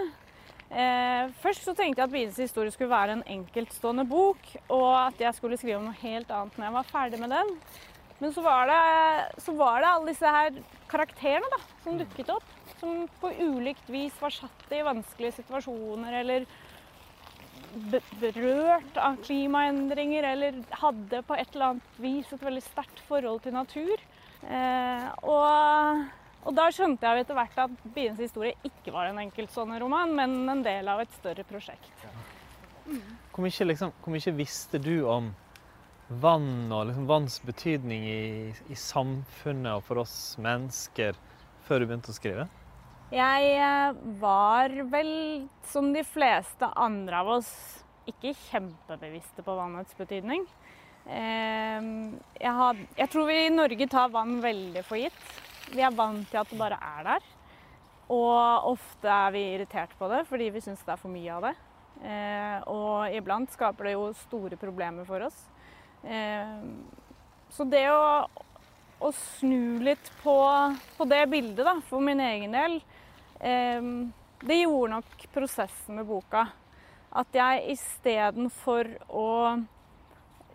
Eh, 0.75 1.31
først 1.43 1.67
så 1.67 1.75
tenkte 1.77 2.01
jeg 2.01 2.09
at 2.09 2.13
bienes 2.15 2.41
historie 2.41 2.73
skulle 2.73 2.91
være 2.91 3.19
en 3.19 3.27
enkeltstående 3.37 4.07
bok, 4.09 4.41
og 4.73 4.89
at 5.05 5.21
jeg 5.21 5.37
skulle 5.37 5.59
skrive 5.61 5.79
om 5.79 5.91
noe 5.91 6.01
helt 6.01 6.33
annet 6.33 6.57
når 6.57 6.67
jeg 6.67 6.77
var 6.79 6.89
ferdig 6.89 7.21
med 7.21 7.35
den. 7.37 7.53
Men 8.23 8.33
så 8.33 8.43
var 8.43 8.71
det, 8.71 8.81
så 9.45 9.55
var 9.59 9.83
det 9.83 9.91
alle 9.91 10.13
disse 10.15 10.35
her 10.39 10.59
karakterene 10.91 11.51
da, 11.53 11.61
som 11.85 11.99
dukket 12.01 12.33
opp. 12.33 12.51
Som 12.81 13.05
på 13.21 13.31
ulikt 13.45 13.87
vis 13.93 14.17
var 14.21 14.33
satt 14.35 14.73
i 14.75 14.83
vanskelige 14.85 15.39
situasjoner 15.39 16.21
eller 16.23 16.49
berørt 18.21 18.99
av 19.01 19.17
klimaendringer 19.25 20.27
eller 20.33 20.59
hadde 20.83 21.23
på 21.27 21.37
et 21.39 21.55
eller 21.55 21.73
annet 21.73 21.99
vis 22.03 22.33
et 22.33 22.45
veldig 22.45 22.63
sterkt 22.65 23.03
forhold 23.09 23.43
til 23.45 23.57
natur. 23.57 24.05
Eh, 24.45 25.07
og, 25.25 26.05
og, 26.45 26.51
da 26.57 26.69
skjønte 26.75 27.07
jeg 27.07 27.25
etter 27.25 27.39
hvert 27.39 27.63
at 27.65 27.87
byens 27.95 28.21
historie' 28.21 28.57
ikke 28.67 28.93
var 28.95 29.09
en 29.09 29.23
enkeltstående 29.25 29.81
men 30.13 30.37
en 30.53 30.63
del 30.65 30.89
av 30.89 31.01
et 31.01 31.13
større 31.19 31.45
prosjekt. 31.49 32.05
Hvor, 32.85 33.41
mye, 33.43 33.69
liksom, 33.71 33.95
hvor 34.03 34.13
mye, 34.13 34.37
visste 34.37 34.79
du 34.79 35.07
om 35.09 35.33
vann 36.09 36.73
og 36.73 36.91
liksom, 36.91 37.07
vanns 37.09 37.41
betydning 37.41 38.05
i, 38.05 38.53
i 38.69 38.77
samfunnet 38.77 39.73
og 39.79 39.87
for 39.87 40.05
oss 40.05 40.37
mennesker 40.39 41.17
før 41.65 41.81
du 41.81 41.89
begynte 41.89 42.13
å 42.13 42.19
skrive? 42.19 42.49
Jeg 43.15 43.51
eh, 43.63 43.99
var 44.19 44.73
vel, 44.91 45.13
som 45.71 45.93
de 45.95 46.03
fleste 46.03 46.67
andre 46.75 47.21
av 47.23 47.29
oss, 47.37 47.51
ikke 48.11 48.33
kjempebevisste 48.49 49.45
på 49.47 49.55
vannets 49.55 49.95
betydning. 49.95 50.43
Ehm, 51.07 52.17
jeg, 52.41 52.53
had, 52.57 52.81
jeg, 52.99 53.11
tror 53.13 53.29
vi 53.29 53.37
i 53.45 53.53
Norge 53.53 53.87
tar 53.93 54.11
vann 54.13 54.41
veldig 54.43 54.83
for 54.89 54.99
gitt. 54.99 55.21
Vi 55.71 55.85
er 55.85 55.95
vant 55.95 56.27
til 56.31 56.41
at 56.41 56.51
det 56.51 56.59
bare 56.59 56.81
er 56.81 57.07
der. 57.13 57.29
Og 58.15 58.73
ofte 58.75 59.09
er 59.09 59.31
vi 59.33 59.45
irritert 59.55 59.95
på 59.97 60.11
det 60.13 60.25
fordi 60.29 60.51
vi 60.53 60.61
syns 60.65 60.83
det 60.85 60.93
er 60.97 61.01
for 61.01 61.13
mye 61.13 61.37
av 61.37 61.47
det. 61.47 61.55
Ehm, 62.03 62.67
og 62.73 63.15
iblant 63.15 63.55
skaper 63.55 63.93
det 63.93 63.95
jo 63.95 64.09
store 64.25 64.59
problemer 64.59 65.07
for 65.07 65.29
oss. 65.29 65.39
Ehm, 66.03 66.83
så 67.55 67.63
det 67.71 67.87
å, 67.95 68.27
å 68.99 69.15
snu 69.15 69.79
litt 69.87 70.11
på, 70.25 70.35
på, 70.99 71.07
det 71.15 71.23
bildet, 71.31 71.63
da, 71.63 71.79
for 71.87 72.03
min 72.03 72.19
egen 72.27 72.59
del, 72.59 72.81
det 73.45 74.57
gjorde 74.57 74.95
nok 74.95 75.27
prosessen 75.35 75.99
med 75.99 76.07
boka. 76.09 76.47
At 77.15 77.37
jeg 77.37 77.75
istedenfor 77.75 78.89
å 79.13 79.29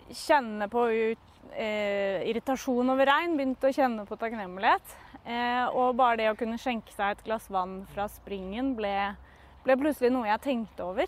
kjenne 0.10 0.68
på 0.72 0.86
ut, 0.90 1.30
eh, 1.54 2.26
irritasjon 2.30 2.90
over 2.90 3.06
regn, 3.06 3.38
begynte 3.38 3.70
å 3.70 3.76
kjenne 3.76 4.06
på 4.08 4.18
takknemlighet. 4.18 4.96
Eh, 5.26 5.66
og 5.70 5.96
bare 5.96 6.18
det 6.18 6.30
å 6.32 6.38
kunne 6.38 6.58
skjenke 6.58 6.92
seg 6.96 7.12
et 7.12 7.24
glass 7.26 7.50
vann 7.50 7.86
fra 7.94 8.08
springen 8.10 8.76
ble, 8.76 9.16
ble 9.64 9.76
plutselig 9.78 10.12
noe 10.12 10.28
jeg 10.28 10.42
tenkte 10.42 10.86
over. 10.86 11.08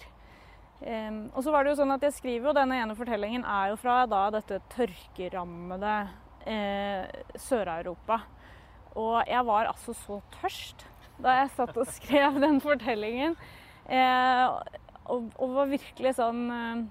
Eh, 0.82 1.12
og 1.34 1.44
så 1.44 1.52
var 1.52 1.64
det 1.64 1.74
jo 1.74 1.82
sånn 1.82 1.96
at 1.96 2.06
jeg 2.08 2.18
skriver 2.18 2.50
jo 2.50 2.58
denne 2.58 2.80
ene 2.82 2.98
fortellingen 2.98 3.46
er 3.46 3.72
jo 3.72 3.80
fra 3.82 4.06
da 4.10 4.30
dette 4.34 4.62
tørkerammede 4.76 5.96
eh, 6.46 7.06
Sør-Europa. 7.36 8.22
Og 9.00 9.22
jeg 9.28 9.46
var 9.48 9.70
altså 9.72 9.94
så 9.96 10.20
tørst 10.42 10.86
da 11.24 11.38
jeg 11.42 11.52
satt 11.56 11.78
og 11.78 11.90
skrev 11.90 12.40
den 12.44 12.62
fortellingen. 12.64 13.36
Eh, 13.86 14.46
og, 15.12 15.28
og, 15.36 15.48
var 15.58 15.72
virkelig 15.72 16.14
sånn 16.20 16.44
eh, 16.54 16.84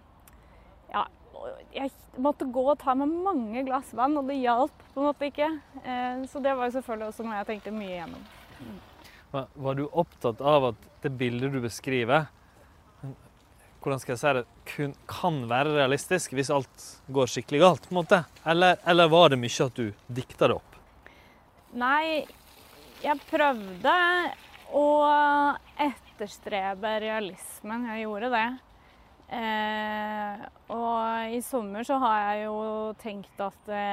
Ja, 0.91 1.05
jeg 1.73 1.93
måtte 2.21 2.49
gå 2.53 2.65
og 2.73 2.81
ta 2.83 2.97
med 2.99 3.13
mange 3.25 3.63
glass 3.65 3.95
vann, 3.97 4.19
og 4.21 4.29
det 4.29 4.41
hjalp 4.41 4.75
på 4.93 5.01
en 5.01 5.09
måte 5.09 5.31
ikke. 5.31 5.49
Eh, 5.85 6.27
så 6.31 6.43
det 6.45 6.57
var 6.59 6.69
jo 6.69 6.77
selvfølgelig 6.79 7.13
også 7.13 7.27
noe 7.27 7.39
jeg 7.41 7.51
tenkte 7.53 7.75
mye 7.75 7.95
igjennom. 7.95 8.29
Var 9.31 9.79
du 9.79 9.87
opptatt 9.87 10.43
av 10.43 10.73
at 10.73 10.87
det 11.05 11.15
bildet 11.17 11.55
du 11.55 11.61
beskriver, 11.63 12.27
hvordan 13.81 14.01
skal 14.03 14.13
jeg 14.13 14.21
si 14.21 14.33
det, 14.37 14.43
kun, 14.69 14.91
kan 15.09 15.39
være 15.49 15.73
realistisk 15.79 16.35
hvis 16.37 16.51
alt 16.53 16.89
går 17.15 17.31
skikkelig 17.33 17.63
galt? 17.63 17.87
på 17.87 17.95
en 17.95 18.01
måte? 18.03 18.19
Eller, 18.45 18.77
eller 18.85 19.09
var 19.09 19.33
det 19.33 19.39
mye 19.41 19.67
at 19.71 19.79
du 19.79 19.95
dikta 20.13 20.51
det 20.51 20.59
opp? 20.59 20.77
Nei, 21.81 22.27
jeg 23.01 23.21
prøvde 23.31 23.93
å 24.77 24.87
etterstrebe 25.81 26.93
realismen. 27.03 27.87
Jeg 27.95 28.05
gjorde 28.05 28.31
det. 28.35 28.49
Eh, 29.31 30.45
og 30.75 31.37
i 31.37 31.41
sommer 31.45 31.87
så 31.87 32.01
har 32.03 32.19
jeg 32.21 32.45
jo 32.49 32.59
tenkt 33.01 33.43
at 33.45 33.59
det 33.69 33.85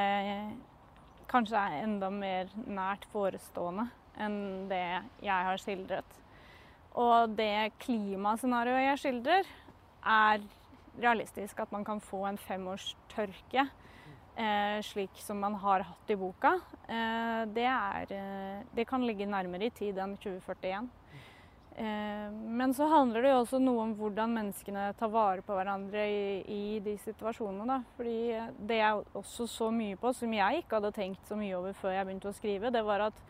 kanskje 1.30 1.62
er 1.62 1.84
enda 1.86 2.10
mer 2.10 2.50
nært 2.66 3.06
forestående 3.14 3.86
enn 4.18 4.66
det 4.72 4.86
jeg 5.22 5.50
har 5.50 5.62
skildret. 5.62 6.22
Og 6.98 7.36
det 7.38 7.78
klimascenarioet 7.84 8.88
jeg 8.88 9.02
skildrer, 9.04 9.52
er 10.02 10.42
realistisk. 10.98 11.60
At 11.62 11.72
man 11.72 11.86
kan 11.86 12.02
få 12.02 12.24
en 12.26 12.40
femårs 12.42 12.96
tørke, 13.14 13.68
eh, 13.68 13.87
slik 14.86 15.18
som 15.24 15.40
man 15.42 15.56
har 15.62 15.86
hatt 15.88 16.12
i 16.14 16.16
boka. 16.20 16.54
Eh, 16.88 17.42
det, 17.56 17.66
er, 17.66 18.12
eh, 18.14 18.60
det 18.76 18.86
kan 18.86 19.06
ligge 19.06 19.26
nærmere 19.26 19.70
i 19.70 19.74
tid 19.74 19.98
enn 19.98 20.14
2041. 20.22 20.90
Eh, 21.78 22.32
men 22.32 22.74
så 22.74 22.88
handler 22.90 23.22
det 23.22 23.32
jo 23.32 23.42
også 23.44 23.60
noe 23.62 23.84
om 23.84 23.92
hvordan 24.00 24.32
menneskene 24.34 24.88
tar 24.98 25.12
vare 25.14 25.44
på 25.46 25.54
hverandre 25.54 26.06
i, 26.10 26.22
i 26.50 26.80
de 26.82 26.96
situasjonene. 27.04 27.68
Da. 27.70 27.98
Fordi 27.98 28.22
det 28.70 28.80
jeg 28.80 29.04
også 29.22 29.46
så 29.52 29.68
mye 29.74 30.00
på, 30.02 30.14
som 30.18 30.34
jeg 30.34 30.64
ikke 30.64 30.80
hadde 30.80 30.96
tenkt 30.96 31.30
så 31.30 31.38
mye 31.38 31.58
over 31.60 31.78
før 31.78 31.94
jeg 31.94 32.08
begynte 32.10 32.32
å 32.32 32.38
skrive, 32.38 32.74
det 32.74 32.82
var 32.88 33.10
at 33.12 33.22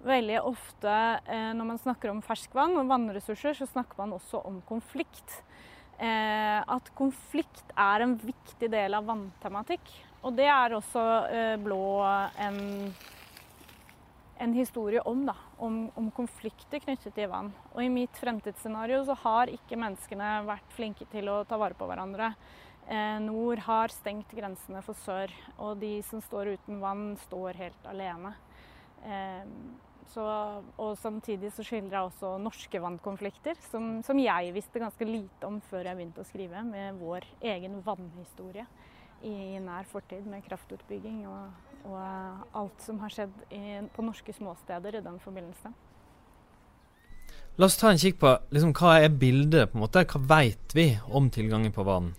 veldig 0.00 0.38
ofte 0.48 0.92
eh, 1.28 1.50
når 1.56 1.72
man 1.74 1.82
snakker 1.82 2.12
om 2.12 2.22
ferskvann 2.24 2.78
og 2.80 2.88
vannressurser, 2.88 3.58
så 3.58 3.68
snakker 3.68 4.00
man 4.00 4.16
også 4.16 4.40
om 4.48 4.62
konflikt. 4.68 5.42
Eh, 6.00 6.60
at 6.64 6.88
konflikt 6.96 7.74
er 7.76 8.06
en 8.06 8.16
viktig 8.16 8.70
del 8.72 8.96
av 8.96 9.04
vanntematikk. 9.12 9.92
Og 10.20 10.34
det 10.36 10.50
er 10.52 10.74
også 10.76 11.02
Blå 11.62 11.80
en 12.44 12.60
en 14.40 14.54
historie 14.56 15.00
om, 15.00 15.26
da, 15.26 15.34
om, 15.60 15.90
om, 15.94 16.08
konflikter 16.16 16.80
knyttet 16.80 17.12
til 17.16 17.28
vann. 17.28 17.50
Og 17.74 17.82
i 17.84 17.90
mitt 17.92 18.16
fremtidsscenario 18.16 19.02
så 19.04 19.16
har 19.20 19.52
ikke 19.52 19.76
menneskene 19.76 20.30
vært 20.48 20.72
flinke 20.72 21.04
til 21.12 21.28
å 21.28 21.42
ta 21.48 21.58
vare 21.60 21.76
på 21.76 21.88
hverandre. 21.88 22.30
Eh, 22.88 23.18
nord 23.20 23.60
har 23.66 23.92
stengt 23.92 24.32
grensene 24.32 24.80
for 24.86 24.96
sør, 25.04 25.34
og 25.60 25.76
de 25.82 25.98
som 26.08 26.24
står 26.24 26.54
uten 26.56 26.80
vann, 26.80 27.10
står 27.26 27.60
helt 27.60 27.90
alene. 27.92 28.32
Eh, 29.04 29.44
så, 30.10 30.24
og 30.80 30.96
samtidig 30.98 31.52
så 31.54 31.62
skildrer 31.66 31.98
jeg 31.98 32.08
også 32.08 32.32
norske 32.40 32.80
vannkonflikter, 32.82 33.60
som, 33.68 33.98
som, 34.06 34.18
jeg 34.24 34.54
visste 34.56 34.80
ganske 34.80 35.06
lite 35.06 35.46
om 35.46 35.60
før 35.68 35.84
jeg 35.84 36.00
begynte 36.00 36.24
å 36.24 36.30
skrive, 36.30 36.64
med 36.64 36.96
vår 36.98 37.28
egen 37.52 37.76
vannhistorie 37.84 38.64
i 39.26 39.58
nær 39.60 39.88
fortid 39.90 40.24
med 40.28 40.44
kraftutbygging 40.46 41.26
og 41.28 41.70
og 41.88 42.56
alt 42.56 42.82
som 42.84 42.98
har 43.00 43.12
skjedd 43.12 43.36
i, 43.54 43.80
på 43.94 44.04
norske 44.04 44.34
småsteder 44.36 44.98
i 44.98 45.04
den 45.04 45.18
forbindelse. 45.22 45.72
La 47.58 47.66
oss 47.66 47.76
ta 47.80 47.90
en 47.90 48.00
kikk 48.00 48.20
på 48.20 48.32
liksom, 48.54 48.72
hva 48.76 48.98
er 49.02 49.12
bildet, 49.12 49.70
på 49.70 49.78
en 49.78 49.84
måte. 49.84 50.04
Hva 50.08 50.20
vet 50.30 50.74
vi 50.76 50.88
om 51.08 51.28
tilgangen 51.32 51.74
på 51.74 51.84
vann? 51.86 52.12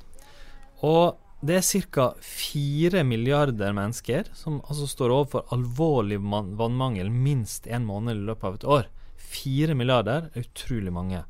Og 0.86 1.18
det 1.42 1.58
er 1.58 1.86
ca. 1.94 2.12
fire 2.22 3.04
milliarder 3.08 3.74
mennesker 3.74 4.30
som 4.38 4.60
altså 4.62 4.86
står 4.90 5.14
overfor 5.16 5.54
alvorlig 5.56 6.20
vannmangel 6.22 7.10
minst 7.10 7.66
én 7.66 7.88
måned 7.88 8.18
i 8.18 8.28
løpet 8.28 8.50
av 8.50 8.60
et 8.60 8.68
år. 8.78 8.90
Fire 9.18 9.78
milliarder 9.78 10.30
er 10.30 10.46
utrolig 10.46 10.94
mange. 10.94 11.24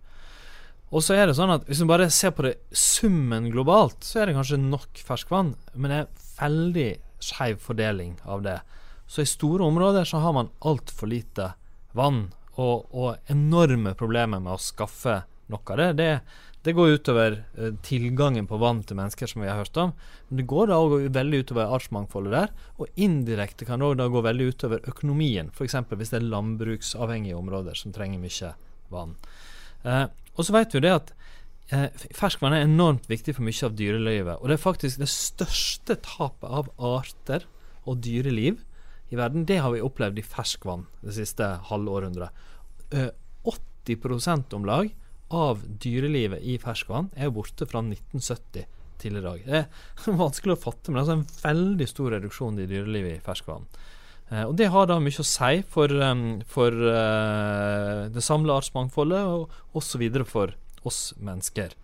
Og 0.92 1.04
så 1.06 1.16
er 1.16 1.30
det 1.30 1.38
sånn 1.38 1.54
at 1.54 1.64
Hvis 1.70 1.80
man 1.84 1.94
bare 1.94 2.10
ser 2.12 2.34
på 2.36 2.44
det 2.46 2.58
summen 2.76 3.50
globalt, 3.54 4.04
så 4.04 4.22
er 4.22 4.30
det 4.30 4.36
kanskje 4.36 4.60
nok 4.60 5.02
ferskvann, 5.08 5.56
men 5.74 5.92
det 5.94 6.02
er 6.02 6.28
veldig 6.42 6.92
skeiv 7.22 7.60
fordeling 7.64 8.18
av 8.26 8.44
det. 8.44 8.60
Så 9.08 9.24
i 9.24 9.30
store 9.30 9.64
områder 9.68 10.08
så 10.08 10.22
har 10.24 10.36
man 10.36 10.52
altfor 10.68 11.10
lite 11.12 11.54
vann, 11.98 12.30
og, 12.60 12.88
og, 12.92 13.20
enorme 13.32 13.94
problemer 13.98 14.42
med 14.44 14.56
å 14.56 14.62
skaffe 14.62 15.22
nok 15.52 15.74
av 15.74 15.80
det. 15.80 15.88
Det, 16.00 16.10
det 16.68 16.74
går 16.78 16.96
utover 17.00 17.38
uh, 17.58 17.72
tilgangen 17.84 18.48
på 18.48 18.60
vann 18.62 18.82
til 18.88 19.00
mennesker, 19.00 19.28
som 19.28 19.44
vi 19.44 19.50
har 19.50 19.60
hørt 19.60 19.80
om. 19.80 19.94
Men 20.30 20.42
det 20.42 20.48
går 20.52 20.72
da 20.72 20.80
òg 20.80 20.96
veldig 21.16 21.42
utover 21.44 21.76
artsmangfoldet 21.78 22.36
der, 22.36 22.54
og 22.80 23.04
indirekte 23.08 23.68
kan 23.68 23.84
det 23.84 23.92
òg 23.92 24.16
gå 24.16 24.24
veldig 24.28 24.50
utover 24.52 24.92
økonomien. 24.92 25.52
F.eks. 25.56 25.80
hvis 25.92 26.14
det 26.14 26.22
er 26.22 26.32
landbruksavhengige 26.32 27.40
områder 27.40 27.80
som 27.80 27.96
trenger 27.96 28.24
mye 28.24 28.54
vann. 28.92 29.16
Uh, 29.84 30.06
og 30.38 30.48
så 30.48 30.56
vet 30.56 30.76
vi 30.76 30.84
det 30.84 30.94
at 30.96 31.14
eh, 31.76 31.88
ferskvann 32.16 32.56
er 32.56 32.66
enormt 32.66 33.10
viktig 33.12 33.36
for 33.38 33.48
mye 33.48 33.68
av 33.68 33.78
dyrelivet. 33.78 34.40
Og 34.40 34.50
det 34.50 34.58
er 34.58 34.64
faktisk 34.64 35.02
det 35.02 35.10
største 35.12 35.98
tapet 36.06 36.48
av 36.48 36.72
arter 36.78 37.48
og 37.86 38.02
dyreliv 38.06 38.62
i 39.12 39.20
verden. 39.20 39.46
Det 39.48 39.60
har 39.64 39.74
vi 39.76 39.84
opplevd 39.84 40.22
i 40.22 40.26
ferskvann 40.26 40.88
det 41.04 41.16
siste 41.20 41.48
halvårhundret. 41.70 42.44
Eh, 42.96 43.10
80% 43.88 44.54
om 44.56 44.68
lag 44.68 44.92
av 45.32 45.64
dyrelivet 45.82 46.44
i 46.44 46.58
ferskvann 46.62 47.10
er 47.16 47.32
borte 47.34 47.66
fra 47.68 47.82
1970 47.84 48.68
til 49.02 49.18
i 49.18 49.24
dag. 49.24 49.42
Det 49.46 49.64
er 49.64 50.20
vanskelig 50.26 50.58
å 50.58 50.62
fatte, 50.62 50.92
men 50.92 51.00
det 51.00 51.02
er 51.02 51.08
altså 51.08 51.18
en 51.20 51.42
veldig 51.48 51.90
stor 51.90 52.16
reduksjon 52.18 52.62
i 52.62 52.70
dyrelivet 52.70 53.18
i 53.18 53.26
ferskvann. 53.26 53.66
Eh, 54.32 54.44
og 54.46 54.56
Det 54.60 54.70
har 54.72 54.88
da 54.88 55.00
mye 55.04 55.24
å 55.24 55.28
si 55.28 55.62
for, 55.72 55.92
um, 55.92 56.26
for 56.48 56.72
uh, 56.72 57.81
det 58.16 58.24
samla 58.26 58.60
artsmangfoldet, 58.62 59.24
og 59.26 59.78
osv. 59.78 60.04
for 60.26 60.56
oss 60.88 61.14
mennesker. 61.20 61.76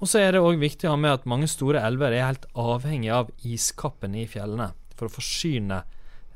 Og 0.00 0.08
så 0.08 0.22
er 0.22 0.32
det 0.32 0.40
òg 0.40 0.60
viktig 0.60 0.88
å 0.88 0.94
ha 0.94 1.00
med 1.00 1.12
at 1.12 1.28
mange 1.28 1.48
store 1.50 1.82
elver 1.84 2.14
er 2.16 2.30
helt 2.30 2.46
avhengig 2.56 3.10
av 3.12 3.32
iskappene 3.44 4.22
i 4.22 4.28
fjellene 4.30 4.70
for 4.96 5.10
å 5.10 5.14
forsyne 5.18 5.82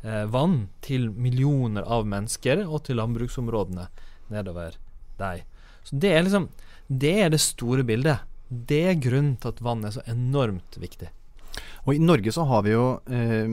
eh, 0.05 0.25
vann 0.29 0.67
til 0.85 1.09
millioner 1.11 1.87
av 1.88 2.05
mennesker 2.09 2.67
og 2.67 2.85
til 2.88 3.00
landbruksområdene 3.00 3.88
nedover 4.35 4.76
dem. 5.21 5.45
Så 5.85 6.00
det 6.00 6.12
er 6.12 6.25
liksom 6.26 6.49
Det 6.87 7.14
er 7.25 7.31
det 7.33 7.41
store 7.41 7.83
bildet. 7.83 8.21
Det 8.49 8.83
er 8.91 9.00
grunnen 9.00 9.38
til 9.41 9.55
at 9.55 9.61
vann 9.64 9.85
er 9.88 9.95
så 9.95 10.03
enormt 10.05 10.76
viktig. 10.76 11.09
Og 11.88 11.95
i 11.95 12.03
Norge 12.03 12.33
så 12.33 12.45
har 12.45 12.64
vi 12.67 12.75
jo 12.75 13.00
eh, 13.09 13.49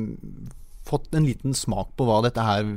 fått 0.92 1.16
en 1.16 1.26
liten 1.28 1.56
smak 1.58 1.94
på 1.98 2.06
hva 2.08 2.20
dette 2.26 2.44
her 2.44 2.68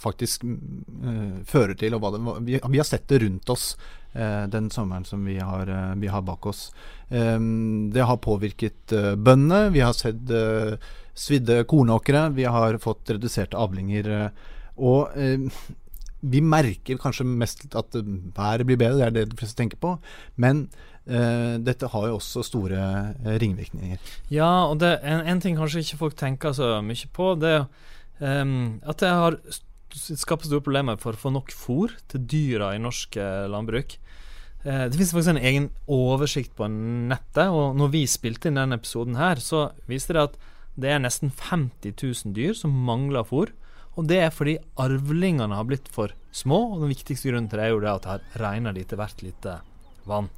faktisk 0.00 0.44
uh, 0.44 1.40
fører 1.48 1.76
til. 1.80 1.96
og 1.96 2.06
det, 2.14 2.20
vi, 2.46 2.60
vi, 2.60 2.80
har 2.80 2.88
sett 2.88 3.08
det 3.08 3.22
rundt 3.24 3.52
oss 3.52 3.72
uh, 4.14 4.46
den 4.52 4.70
sommeren 4.74 5.06
som 5.08 5.24
vi 5.26 5.38
har, 5.40 5.68
uh, 5.68 5.94
vi 6.00 6.12
har 6.12 6.24
bak 6.26 6.46
oss. 6.50 6.68
Um, 7.08 7.90
det 7.94 8.06
har 8.06 8.20
påvirket 8.22 8.94
bøndene. 9.16 9.70
Vi 9.74 9.84
har 9.84 9.96
sett 9.96 10.30
svidde 11.14 11.62
kornåkre. 11.68 12.28
Vi 12.36 12.44
har 12.48 12.78
fått 12.82 13.10
reduserte 13.16 13.58
avlinger. 13.58 14.30
og 14.76 15.08
vi 16.20 16.40
merker 16.44 16.98
kanskje 17.00 17.24
mest 17.24 17.62
at 17.74 17.96
været 18.36 18.66
blir 18.68 18.76
bedre, 18.76 18.98
det 18.98 19.06
er 19.06 19.14
det 19.14 19.30
de 19.30 19.36
fleste 19.40 19.56
tenker 19.56 19.80
på. 19.80 19.96
Men 20.36 20.68
Uh, 20.99 20.99
dette 21.10 21.88
har 21.90 22.06
jo 22.06 22.18
også 22.18 22.44
store 22.46 22.80
uh, 22.80 23.32
ringvirkninger. 23.42 23.98
Ja, 24.32 24.68
og 24.68 24.78
det, 24.82 24.92
en, 25.02 25.24
en, 25.26 25.40
ting 25.42 25.58
kanskje 25.58 25.82
ikke 25.84 26.02
folk 26.04 26.18
tenker 26.18 26.54
så 26.56 26.76
mye 26.84 27.10
på, 27.16 27.32
det 27.40 27.56
er 27.56 28.44
um, 28.44 28.78
at 28.86 29.02
det 29.02 29.10
har 29.10 29.38
skapt 29.90 30.46
store 30.46 30.62
problemer 30.62 31.00
for 31.02 31.16
å 31.16 31.20
få 31.20 31.32
nok 31.34 31.50
fôr 31.56 31.96
til 32.12 32.22
dyra 32.30 32.74
i 32.76 32.82
norsk 32.82 33.18
uh, 33.18 33.48
landbruk. 33.50 33.98
det 34.60 34.92
finnes 34.92 35.14
faktisk 35.14 35.32
en 35.32 35.46
egen 35.50 35.66
oversikt 35.88 36.52
på 36.52 36.66
nettet, 36.68 37.48
og 37.48 37.78
når 37.80 37.94
vi 37.94 38.02
spilte 38.04 38.50
inn 38.50 38.58
denne 38.60 38.76
episoden 38.76 39.16
her, 39.16 39.40
så 39.40 39.70
viste 39.88 40.12
det 40.12 40.26
at 40.28 40.40
Det 40.80 40.88
er 40.88 41.00
nesten 41.00 41.32
50 41.34 41.96
000 41.98 42.32
dyr 42.32 42.54
som 42.54 42.70
mangler 42.70 43.24
fôr. 43.26 43.50
Og 43.98 44.06
det 44.08 44.20
er 44.22 44.30
fordi 44.30 44.54
arvlingene 44.78 45.56
har 45.56 45.66
blitt 45.66 45.88
for 45.92 46.14
små, 46.32 46.60
og 46.74 46.84
den 46.84 46.92
viktigste 46.94 47.28
grunnen 47.28 47.50
til 47.50 47.58
det 47.58 47.66
er 47.66 47.74
jo 47.74 47.80
det 47.82 47.90
at 47.90 48.06
her 48.06 48.22
regner 48.40 48.76
de 48.76 48.84
til 48.86 49.00
hvert 49.00 49.24
lite 49.24 49.56
vann. 50.08 50.30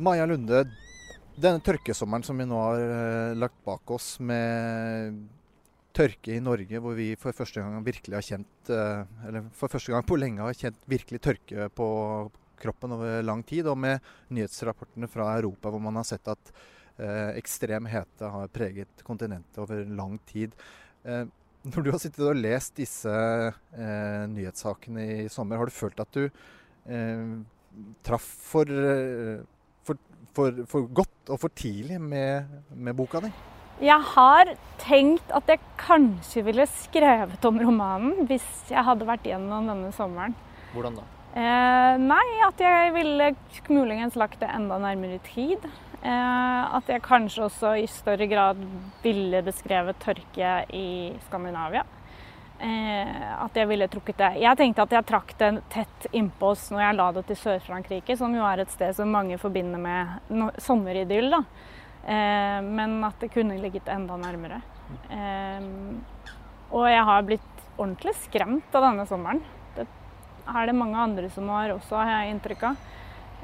Maja 0.00 0.24
Lunde, 0.24 0.62
denne 1.36 1.60
tørkesommeren 1.60 2.24
som 2.24 2.38
vi 2.40 2.46
nå 2.48 2.56
har 2.56 2.80
eh, 2.80 3.34
lagt 3.36 3.58
bak 3.66 3.90
oss, 3.92 4.14
med 4.24 5.18
tørke 5.96 6.32
i 6.32 6.40
Norge, 6.40 6.80
hvor 6.80 6.96
vi 6.96 7.10
for 7.20 7.36
første 7.36 7.60
gang 7.60 7.84
virkelig 7.84 8.16
har 8.16 8.24
kjent 8.24 8.70
eh, 8.72 9.02
Eller 9.28 9.50
for 9.56 9.72
første 9.72 9.92
gang 9.92 10.06
på 10.08 10.16
lenge 10.16 10.40
har 10.40 10.56
kjent 10.56 10.78
virkelig 10.88 11.20
tørke 11.26 11.68
på 11.76 11.88
kroppen 12.60 12.96
over 12.96 13.20
lang 13.26 13.44
tid, 13.44 13.68
og 13.68 13.76
med 13.80 14.00
nyhetsrapportene 14.32 15.10
fra 15.10 15.34
Europa 15.36 15.72
hvor 15.72 15.84
man 15.84 16.00
har 16.00 16.08
sett 16.08 16.32
at 16.32 16.54
eh, 16.96 17.36
ekstrem 17.36 17.92
hete 17.92 18.32
har 18.32 18.56
preget 18.56 19.04
kontinentet 19.04 19.60
over 19.60 19.84
lang 19.84 20.16
tid. 20.28 20.56
Når 21.04 21.84
du 21.84 21.88
har 21.92 22.00
sittet 22.00 22.24
og 22.24 22.36
lest 22.40 22.76
disse 22.76 23.12
nyhetssakene 24.32 25.06
i 25.24 25.30
sommer, 25.32 25.60
har 25.60 25.68
du 25.68 25.76
følt 25.76 26.00
at 26.00 26.16
du 26.16 26.28
traff 28.04 28.28
for, 28.50 28.68
for, 30.36 30.64
for, 30.70 30.88
godt 31.00 31.32
og 31.32 31.40
for 31.44 31.52
tidlig 31.56 32.00
med, 32.00 32.50
med 32.74 32.96
boka 32.98 33.22
di? 33.24 33.30
Jeg 33.80 34.04
har 34.12 34.50
tenkt 34.82 35.30
at 35.32 35.48
jeg 35.48 35.62
kanskje 35.80 36.44
ville 36.44 36.66
skrevet 36.68 37.46
om 37.48 37.60
romanen 37.62 38.26
hvis 38.28 38.46
jeg 38.68 38.84
hadde 38.84 39.08
vært 39.08 39.24
gjennom 39.24 39.70
denne 39.70 39.92
sommeren. 39.96 40.36
Hvordan 40.74 41.00
da? 41.00 41.06
Eh, 41.30 41.94
nei, 42.02 42.26
at 42.42 42.60
jeg 42.60 42.90
ville 42.96 43.30
muligens 43.70 44.18
lagt 44.18 44.40
det 44.42 44.50
enda 44.50 44.80
nærmere 44.82 45.20
tid. 45.30 45.64
Eh, 46.00 46.76
at 46.76 46.88
jeg 46.88 47.04
kanskje 47.04 47.46
også 47.46 47.74
i 47.80 47.86
større 47.90 48.28
grad 48.28 48.60
ville 49.04 49.42
beskrevet 49.46 49.98
tørke 50.02 50.52
i 50.76 51.12
Skandinavia. 51.28 51.84
Eh, 52.60 53.44
at 53.44 53.56
jeg 53.56 53.68
ville 53.70 53.86
trukket 53.88 54.18
det 54.20 54.26
Jeg 54.42 54.56
tenkte 54.58 54.84
at 54.84 54.90
jeg 54.92 55.06
trakk 55.08 55.30
det 55.40 55.46
tett 55.72 56.06
innpå 56.12 56.50
oss 56.52 56.66
når 56.68 56.82
jeg 56.82 56.96
la 56.98 57.06
det 57.16 57.22
til 57.30 57.38
Sør-Frankrike, 57.40 58.16
som 58.20 58.34
jo 58.36 58.44
er 58.44 58.60
et 58.60 58.74
sted 58.74 58.92
som 58.98 59.08
mange 59.08 59.38
forbinder 59.40 59.80
med 59.80 60.32
no 60.36 60.50
sommeridyll. 60.60 61.30
da. 61.32 61.44
Eh, 62.04 62.60
men 62.64 62.98
at 63.04 63.20
det 63.20 63.32
kunne 63.32 63.58
ligget 63.60 63.88
enda 63.88 64.16
nærmere. 64.20 64.60
Eh, 65.08 65.64
og 66.70 66.86
jeg 66.90 67.04
har 67.04 67.24
blitt 67.26 67.64
ordentlig 67.76 68.14
skremt 68.26 68.76
av 68.76 68.84
denne 68.90 69.06
sommeren. 69.08 69.40
Det 69.76 69.86
er 70.46 70.66
det 70.68 70.76
mange 70.76 71.00
andre 71.00 71.30
som 71.32 71.48
har 71.48 71.72
også, 71.74 71.96
har 71.96 72.12
jeg 72.12 72.34
inntrykk 72.34 72.68
av. 72.68 72.84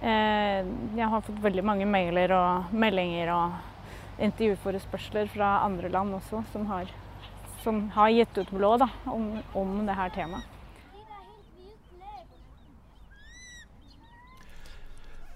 Eh, 0.02 0.60
jeg 0.96 1.08
har 1.08 1.24
fått 1.24 1.40
veldig 1.40 1.64
mange 1.64 1.88
mailer 1.88 2.32
og 2.36 2.76
meldinger 2.76 3.32
og 3.32 4.22
intervjuforespørsler 4.22 5.28
fra 5.32 5.58
andre 5.64 5.88
land 5.92 6.14
også, 6.18 6.42
som 6.52 6.66
har, 6.68 6.90
som 7.66 7.88
har 7.96 8.12
gitt 8.14 8.38
ut 8.38 8.50
blå 8.54 8.76
da, 8.78 8.86
om, 9.10 9.32
om 9.58 9.80
det 9.88 9.96
her 9.98 10.12
temaet. 10.14 10.52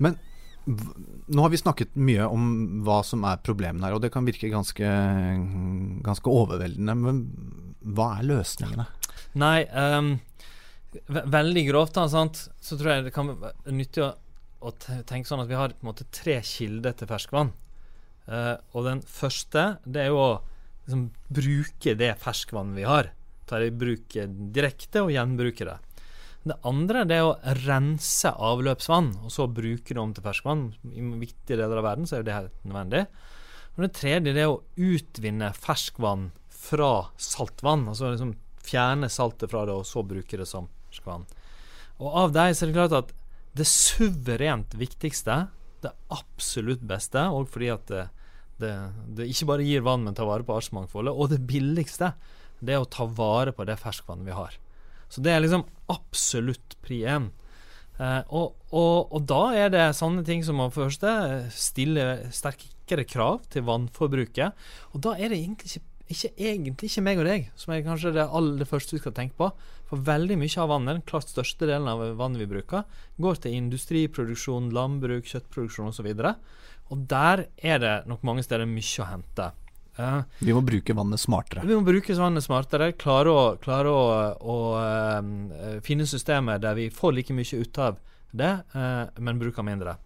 Men 0.00 0.16
nå 0.64 1.42
har 1.42 1.50
vi 1.52 1.60
snakket 1.60 1.96
mye 1.98 2.26
om 2.30 2.44
hva 2.86 3.00
som 3.06 3.24
er 3.28 3.42
problemene 3.44 3.88
her, 3.88 3.96
og 3.96 4.04
det 4.04 4.12
kan 4.14 4.26
virke 4.28 4.50
ganske, 4.52 4.88
ganske 6.06 6.32
overveldende. 6.32 6.96
Men 6.96 7.20
hva 7.96 8.12
er 8.18 8.28
løsningene? 8.28 8.86
Nei, 9.40 9.64
um, 9.74 10.14
ve 11.10 11.24
veldig 11.34 11.64
grovt 11.68 11.98
da, 11.98 12.06
sant? 12.12 12.46
så 12.62 12.78
tror 12.78 12.94
jeg 12.94 13.08
det 13.08 13.14
kan 13.14 13.32
være 13.32 13.74
nyttig 13.74 14.04
å, 14.06 14.12
å 14.66 14.72
tenke 14.78 15.28
sånn 15.28 15.44
at 15.44 15.50
vi 15.50 15.58
har 15.58 15.74
på 15.74 15.84
en 15.84 15.90
måte 15.90 16.08
tre 16.14 16.38
kilder 16.46 16.96
til 16.96 17.10
ferskvann. 17.10 17.52
Uh, 18.30 18.56
og 18.76 18.86
den 18.86 19.02
første 19.02 19.74
det 19.84 20.06
er 20.06 20.14
jo 20.14 20.24
liksom, 20.86 21.06
bruke 21.28 21.94
det 21.98 22.14
ferskvannet 22.22 22.78
vi 22.80 22.88
har. 22.88 23.12
Ta 23.50 23.60
det 23.60 23.70
i 23.70 23.78
bruk 23.82 24.16
direkte 24.54 25.04
og 25.04 25.14
gjenbruke 25.14 25.66
det. 25.68 25.78
Det 26.40 26.56
andre 26.64 27.02
det 27.04 27.18
er 27.20 27.26
å 27.28 27.56
rense 27.66 28.30
avløpsvann, 28.32 29.10
og 29.26 29.32
så 29.34 29.44
bruke 29.50 29.92
det 29.92 30.00
om 30.00 30.14
til 30.16 30.24
ferskvann. 30.24 30.70
I 30.88 31.04
viktige 31.20 31.58
deler 31.60 31.82
av 31.82 31.88
verden 31.90 32.08
så 32.08 32.18
er 32.18 32.24
det 32.24 32.36
helt 32.36 32.62
nødvendig. 32.64 33.04
Og 33.76 33.84
det 33.84 33.90
tredje 33.98 34.32
det 34.32 34.44
er 34.46 34.52
å 34.52 34.62
utvinne 34.80 35.52
ferskvann 35.56 36.30
fra 36.48 37.10
saltvann. 37.20 37.86
Altså 37.92 38.14
liksom 38.14 38.34
fjerne 38.64 39.10
saltet 39.12 39.52
fra 39.52 39.66
det, 39.68 39.76
og 39.76 39.88
så 39.88 40.04
bruke 40.06 40.40
det 40.40 40.48
som 40.48 40.70
ferskvann. 40.88 41.28
Og 42.00 42.16
av 42.22 42.32
dem 42.32 42.54
er 42.54 42.56
det 42.56 42.76
klart 42.76 42.96
at 42.96 43.12
det 43.56 43.66
suverent 43.68 44.76
viktigste, 44.78 45.42
det 45.84 45.92
absolutt 46.12 46.82
beste, 46.86 47.26
og 47.28 47.50
fordi 47.52 47.70
at 47.72 47.86
det, 47.90 48.06
det, 48.60 48.74
det 49.18 49.28
ikke 49.32 49.48
bare 49.52 49.66
gir 49.66 49.84
vann, 49.86 50.04
men 50.06 50.16
tar 50.16 50.28
vare 50.28 50.46
på 50.46 50.56
artsmangfoldet, 50.56 51.14
og 51.14 51.32
det 51.32 51.42
billigste, 51.48 52.12
det 52.60 52.76
er 52.76 52.82
å 52.82 52.88
ta 52.88 53.06
vare 53.08 53.54
på 53.56 53.66
det 53.68 53.78
ferskvannet 53.80 54.28
vi 54.28 54.36
har. 54.36 54.56
Så 55.10 55.22
det 55.24 55.32
er 55.34 55.42
liksom 55.42 55.66
absolutt 55.90 56.76
pri 56.84 57.02
én. 57.10 57.30
Eh, 58.00 58.22
og, 58.32 58.56
og, 58.70 59.10
og, 59.10 59.22
da 59.28 59.42
er 59.58 59.72
det 59.72 59.84
sånne 59.98 60.24
ting 60.26 60.44
som 60.46 60.62
å 60.62 60.70
første 60.72 61.10
stille 61.52 62.30
sterkere 62.32 63.04
krav 63.08 63.42
til 63.52 63.66
vannforbruket. 63.68 64.56
Og 64.94 65.04
da 65.04 65.16
er 65.18 65.32
det 65.32 65.40
egentlig 65.42 65.72
ikke, 65.72 65.84
ikke, 66.14 66.30
egentlig 66.38 66.90
ikke 66.90 67.04
meg 67.04 67.20
og 67.20 67.28
deg 67.28 67.50
som 67.60 67.74
er 67.74 67.84
kanskje 67.86 68.14
det 68.16 68.24
aller 68.24 68.68
første 68.68 68.96
vi 68.96 69.02
skal 69.02 69.16
tenke 69.18 69.36
på. 69.40 69.50
For 69.90 70.06
veldig 70.06 70.38
mye 70.38 70.62
av 70.62 70.70
vannet, 70.70 71.00
den 71.00 71.08
klart 71.10 71.28
største 71.28 71.66
delen 71.66 71.90
av 71.90 72.04
vannet 72.18 72.44
vi 72.44 72.48
bruker, 72.54 72.86
går 73.20 73.42
til 73.42 73.58
industriproduksjon, 73.58 74.70
landbruk, 74.74 75.26
kjøttproduksjon 75.26 75.90
osv. 75.90 76.12
Og, 76.14 76.22
så 76.22 76.34
og 76.90 77.06
der 77.10 77.46
er 77.56 77.82
det 77.82 77.96
nok 78.10 78.22
mange 78.26 78.44
steder 78.44 78.68
mye 78.68 79.02
å 79.02 79.08
hente. 79.08 79.50
Uh, 80.00 80.22
vi 80.40 80.54
må 80.54 80.62
bruke 80.64 80.94
vannet 80.96 81.20
smartere. 81.20 81.64
Vi 81.66 81.76
må 81.76 81.84
bruke 81.84 82.14
vannet 82.16 82.44
smartere. 82.44 82.92
Klare 82.98 83.32
å, 83.32 83.40
klare 83.60 83.90
å, 83.90 84.04
å 84.40 84.58
uh, 84.80 85.80
finne 85.86 86.06
systemer 86.08 86.60
der 86.62 86.78
vi 86.78 86.88
får 86.94 87.16
like 87.16 87.36
mye 87.36 87.60
ut 87.60 87.82
av 87.82 87.98
det, 88.30 88.52
uh, 88.74 89.10
men 89.20 89.40
bruker 89.40 89.66
mindre. 89.66 89.98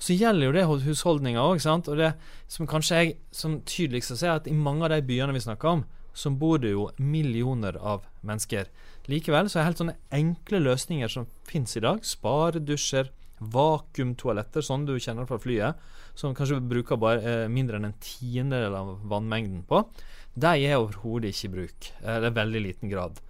Så 0.00 0.16
gjelder 0.16 0.48
jo 0.48 0.56
det 0.56 0.66
husholdninger 0.86 1.40
òg. 1.40 1.60
Og 1.60 1.96
det 2.00 2.14
som 2.48 2.68
kanskje 2.68 3.00
jeg 3.00 3.16
som 3.36 3.60
tydeligst 3.68 4.16
ser, 4.16 4.38
at 4.38 4.48
i 4.48 4.56
mange 4.56 4.86
av 4.86 4.94
de 4.94 5.02
byene 5.04 5.36
vi 5.36 5.44
snakker 5.44 5.76
om, 5.76 5.84
så 6.16 6.32
bor 6.34 6.58
det 6.58 6.72
jo 6.72 6.88
millioner 6.98 7.76
av 7.76 8.06
mennesker. 8.26 8.70
Likevel 9.10 9.48
så 9.50 9.60
er 9.60 9.68
helt 9.68 9.80
sånne 9.80 9.98
enkle 10.14 10.60
løsninger 10.64 11.12
som 11.12 11.28
finnes 11.48 11.76
i 11.76 11.84
dag, 11.84 12.02
sparedusjer, 12.04 13.12
vakuumtoaletter, 13.40 14.64
sånn 14.64 14.86
du 14.88 14.94
kjenner 15.00 15.28
fra 15.28 15.40
flyet, 15.40 15.80
som 16.18 16.34
kanskje 16.36 16.60
bruker 16.60 17.00
bare 17.00 17.24
eh, 17.24 17.48
mindre 17.52 17.80
enn 17.80 17.88
en 17.88 17.98
tiendedel 18.04 18.76
av 18.76 18.92
vannmengden 19.08 19.64
på, 19.68 19.82
de 20.34 20.52
er 20.68 20.78
overhodet 20.78 21.32
ikke 21.32 21.48
i 21.48 21.54
bruk. 21.56 21.90
Eller 22.04 22.36
veldig 22.36 22.62
liten 22.66 22.92
grad. 22.92 23.20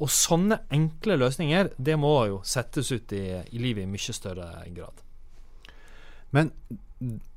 Og 0.00 0.08
sånne 0.12 0.62
enkle 0.72 1.18
løsninger, 1.20 1.74
det 1.76 1.96
må 2.00 2.14
jo 2.30 2.40
settes 2.46 2.90
ut 2.92 3.12
i, 3.12 3.24
i 3.52 3.60
livet 3.60 3.84
i 3.84 3.90
mye 3.90 4.16
større 4.16 4.48
grad. 4.72 5.04
Men 6.30 6.52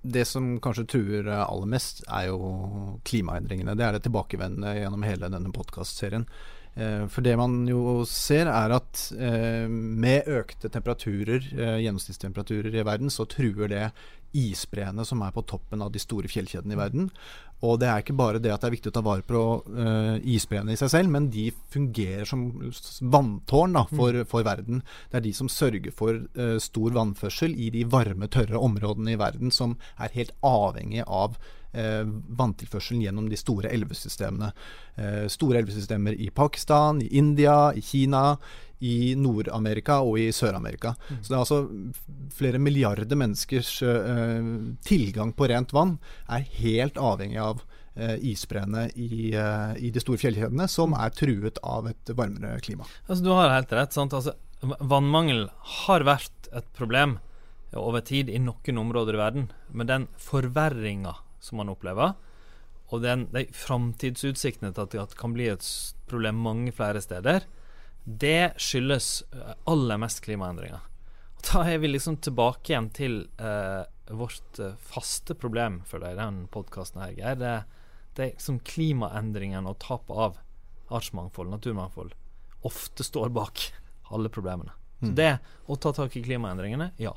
det 0.02 0.26
som 0.28 0.58
kanskje 0.64 0.88
truer 0.92 1.28
aller 1.34 1.70
mest, 1.72 2.04
er 2.08 2.30
jo 2.30 2.40
klimaendringene. 3.08 3.76
Det 3.80 3.86
er 3.86 3.96
det 3.96 4.04
tilbakevendende 4.08 4.76
gjennom 4.78 5.06
hele 5.08 5.32
denne 5.32 5.52
podkastserien. 5.56 6.28
Eh, 6.76 7.06
for 7.12 7.26
det 7.26 7.36
man 7.38 7.64
jo 7.70 8.02
ser, 8.10 8.50
er 8.50 8.74
at 8.80 9.06
eh, 9.14 9.70
med 9.70 10.30
økte 10.32 10.72
temperaturer, 10.74 11.46
eh, 11.54 11.80
gjennomsnittstemperaturer 11.86 12.74
i 12.74 12.86
verden, 12.86 13.14
så 13.14 13.28
truer 13.30 13.70
det 13.70 13.88
isbreene 14.34 15.06
som 15.06 15.22
er 15.22 15.34
på 15.36 15.44
toppen 15.46 15.84
av 15.86 15.92
de 15.94 16.02
store 16.02 16.30
fjellkjedene 16.32 16.74
i 16.74 16.80
verden. 16.80 17.10
Og 17.64 17.78
det 17.80 17.88
er 17.88 18.02
ikke 18.02 18.16
bare 18.18 18.42
det 18.42 18.50
at 18.52 18.64
det 18.64 18.72
er 18.72 18.74
viktig 18.74 18.90
å 18.90 18.96
ta 18.98 19.04
vare 19.06 19.24
på 19.24 19.42
isbreene 20.28 20.74
i 20.74 20.80
seg 20.80 20.90
selv, 20.92 21.14
men 21.14 21.30
de 21.32 21.46
fungerer 21.72 22.28
som 22.28 22.42
vanntårn 23.14 23.78
da, 23.78 23.86
for, 23.88 24.18
mm. 24.18 24.28
for, 24.28 24.44
verden. 24.44 24.82
Det 25.14 25.22
er 25.22 25.24
de 25.30 25.32
som 25.38 25.48
sørger 25.48 25.94
for 25.96 26.26
stor 26.60 26.98
vannførsel 26.98 27.56
i 27.56 27.70
de 27.72 27.86
varme, 27.88 28.28
tørre 28.28 28.60
områdene 28.60 29.14
i 29.14 29.22
verden 29.22 29.54
som 29.54 29.78
er 29.96 30.12
helt 30.18 30.36
avhengig 30.44 31.06
av 31.06 31.38
vanntilførselen 31.74 33.02
gjennom 33.02 33.30
de 33.32 33.38
store 33.40 33.72
elvesystemene. 33.74 34.52
Eh, 34.96 35.26
store 35.32 35.64
elvesystemer 35.64 36.14
i 36.22 36.30
Pakistan, 36.30 37.02
i 37.02 37.08
India, 37.18 37.74
i 37.74 37.82
Kina, 37.82 38.38
i 38.84 39.14
Nord-Amerika 39.16 40.02
og 40.04 40.20
i 40.20 40.28
Sør-Amerika. 40.36 40.94
Mm. 41.08 41.20
Så 41.22 41.32
det 41.32 41.38
er 41.38 41.44
altså 41.44 41.60
flere 42.36 42.60
milliarder 42.60 43.20
menneskers 43.20 43.78
eh, 43.88 44.50
tilgang 44.86 45.32
på 45.38 45.48
rent 45.52 45.74
vann 45.76 45.98
er 46.28 46.46
helt 46.60 47.00
avhengig 47.00 47.40
av 47.42 47.64
eh, 47.96 48.18
isbreene 48.34 48.90
i, 48.94 49.32
eh, 49.40 49.76
i, 49.80 49.92
de 49.94 50.04
store 50.04 50.20
fjellkjedene, 50.22 50.68
som 50.68 50.96
er 51.00 51.16
truet 51.16 51.62
av 51.64 51.88
et 51.94 52.14
varmere 52.14 52.60
klima. 52.66 52.88
Altså, 53.08 53.24
du 53.24 53.32
har 53.32 53.54
helt 53.56 53.72
rett. 53.72 53.96
sant? 53.96 54.16
Altså, 54.16 54.36
vannmangel 54.62 55.48
har 55.88 56.08
vært 56.08 56.52
et 56.54 56.68
problem 56.78 57.18
over 57.74 58.04
tid 58.06 58.30
i 58.30 58.38
noen 58.38 58.78
områder 58.84 59.16
i 59.16 59.22
verden, 59.24 59.52
men 59.72 59.90
den 59.90 60.10
forverringa 60.22 61.16
som 61.44 61.60
man 61.60 61.72
opplever. 61.74 62.16
Og 62.94 63.02
den, 63.04 63.28
de 63.34 63.46
framtidsutsiktene 63.58 64.74
til 64.76 64.86
at 64.86 64.96
det 65.14 65.20
kan 65.20 65.34
bli 65.36 65.50
et 65.52 65.68
problem 66.10 66.42
mange 66.46 66.74
flere 66.76 67.02
steder, 67.04 67.48
det 68.04 68.54
skyldes 68.62 69.24
eh, 69.34 69.54
aller 69.70 70.00
mest 70.02 70.22
klimaendringer. 70.26 70.84
da 71.48 71.64
er 71.68 71.80
vi 71.84 71.90
liksom 71.92 72.18
tilbake 72.24 72.72
igjen 72.72 72.90
til 72.96 73.16
eh, 73.40 73.84
vårt 74.12 74.60
eh, 74.60 74.76
faste 74.80 75.36
problem, 75.36 75.82
føler 75.88 76.12
jeg, 76.12 76.18
i 76.18 76.22
den 76.22 76.42
podkasten 76.52 77.02
her, 77.04 77.16
Geir. 77.18 77.40
Det, 77.40 77.54
det 78.16 78.26
er 78.26 78.34
liksom 78.36 78.60
klimaendringene 78.68 79.72
og 79.72 79.80
tapet 79.84 80.20
av 80.28 80.40
artsmangfold, 80.94 81.50
naturmangfold, 81.50 82.14
ofte 82.68 83.04
står 83.04 83.32
bak 83.34 83.72
alle 84.14 84.30
problemene. 84.32 84.76
Så 85.00 85.10
Mm. 85.12 85.16
det 85.16 85.40
å 85.68 85.76
ta 85.76 85.92
tak 85.92 86.14
i 86.16 86.22
klimaendringene, 86.24 86.92
ja. 87.02 87.12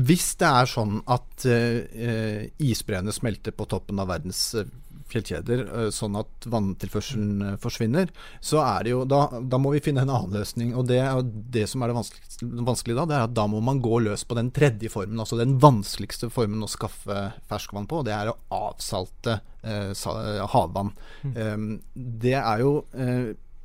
Hvis 0.00 0.30
det 0.40 0.48
er 0.48 0.68
sånn 0.70 1.00
at 1.10 1.44
uh, 1.44 2.44
isbreene 2.64 3.12
smelter 3.12 3.52
på 3.52 3.66
toppen 3.68 4.00
av 4.00 4.08
verdens 4.08 4.40
eh, 4.56 4.70
fjellkjeder, 5.12 5.64
uh, 5.68 5.88
sånn 5.92 6.16
at 6.16 6.46
vanntilførselen 6.48 7.44
uh, 7.44 7.58
forsvinner, 7.60 8.08
så 8.40 8.62
er 8.64 8.86
det 8.86 8.94
jo 8.94 9.02
da, 9.04 9.26
da 9.44 9.60
må 9.60 9.74
vi 9.74 9.82
finne 9.84 10.06
en 10.06 10.14
annen 10.14 10.38
løsning. 10.38 10.72
Og 10.80 10.88
det, 10.88 11.02
det 11.52 11.66
som 11.68 11.84
er 11.84 11.92
det 11.92 11.98
vanskeligste, 11.98 12.48
vanskelige 12.72 13.02
da, 13.02 13.06
det 13.10 13.18
er 13.18 13.26
at 13.28 13.36
da 13.36 13.46
må 13.52 13.60
man 13.60 13.84
gå 13.84 14.00
løs 14.06 14.24
på 14.24 14.38
den 14.40 14.48
tredje 14.56 14.88
formen, 14.92 15.20
altså 15.20 15.40
den 15.42 15.58
vanskeligste 15.60 16.32
formen 16.32 16.64
å 16.64 16.72
skaffe 16.72 17.28
ferskvann 17.52 17.90
på, 17.90 18.00
og 18.00 18.08
det 18.08 18.16
er 18.16 18.32
å 18.32 18.38
avsalte 18.72 19.42
sa, 19.94 20.12
havvann. 20.50 20.88
Um, 21.22 21.66
det 21.94 22.34
er 22.34 22.64
jo 22.64 22.72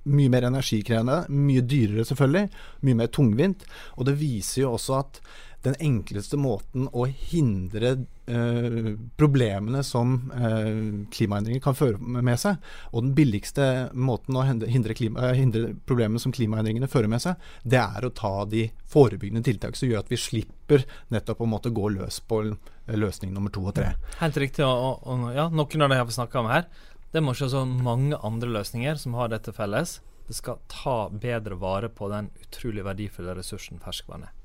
mye 0.07 0.31
mer 0.31 0.47
energikrevende, 0.47 1.23
mye 1.33 1.63
dyrere 1.67 2.05
selvfølgelig, 2.07 2.51
mye 2.87 2.99
mer 3.01 3.11
tungvint. 3.13 3.65
Og 3.97 4.07
det 4.07 4.17
viser 4.19 4.63
jo 4.63 4.73
også 4.75 4.99
at 5.01 5.21
den 5.65 5.75
enkleste 5.83 6.37
måten 6.39 6.85
å 6.93 7.05
hindre 7.07 7.93
eh, 8.29 8.89
problemene 9.19 9.81
som 9.85 10.15
eh, 10.35 11.07
klimaendringer 11.13 11.63
kan 11.63 11.77
føre 11.77 11.97
med 11.97 12.37
seg, 12.39 12.61
og 12.93 13.05
den 13.05 13.15
billigste 13.17 13.67
måten 13.97 14.37
å 14.37 14.45
hindre, 14.47 14.95
klima, 14.97 15.29
eh, 15.29 15.39
hindre 15.39 15.73
problemene 15.89 16.21
som 16.21 16.35
klimaendringene 16.35 16.89
fører 16.91 17.11
med 17.11 17.23
seg, 17.23 17.41
det 17.63 17.81
er 17.81 18.05
å 18.05 18.13
ta 18.15 18.33
de 18.49 18.67
forebyggende 18.87 19.45
tiltak 19.47 19.79
som 19.79 19.89
gjør 19.89 20.05
at 20.05 20.13
vi 20.13 20.21
slipper 20.21 20.85
nettopp 21.13 21.41
å 21.41 21.49
måtte 21.49 21.73
gå 21.73 21.89
løs 21.97 22.21
på 22.21 22.43
løsning 22.87 23.33
nummer 23.35 23.53
to 23.53 23.65
og 23.67 23.75
tre. 23.79 23.91
Helt 24.21 24.37
riktig. 24.39 24.63
Og, 24.63 25.01
og, 25.03 25.29
ja, 25.35 25.49
noen 25.51 25.87
av 25.87 25.91
de 25.91 25.99
har 25.99 26.07
vi 26.07 26.15
snakka 26.15 26.43
om 26.43 26.51
her. 26.51 26.69
Det 27.11 27.23
må 27.23 27.33
ikke 27.33 27.49
så 27.51 27.63
mange 27.65 28.19
andre 28.23 28.51
løsninger 28.59 28.99
som 29.01 29.17
har 29.17 29.31
dette 29.33 29.55
felles. 29.55 29.97
Det 30.27 30.35
skal 30.35 30.59
ta 30.71 30.97
bedre 31.09 31.55
vare 31.59 31.89
på 31.91 32.11
den 32.11 32.29
utrolig 32.43 32.83
verdifulle 32.85 33.35
ressursen 33.35 33.79
ferskvann 33.83 34.27
er. 34.27 34.36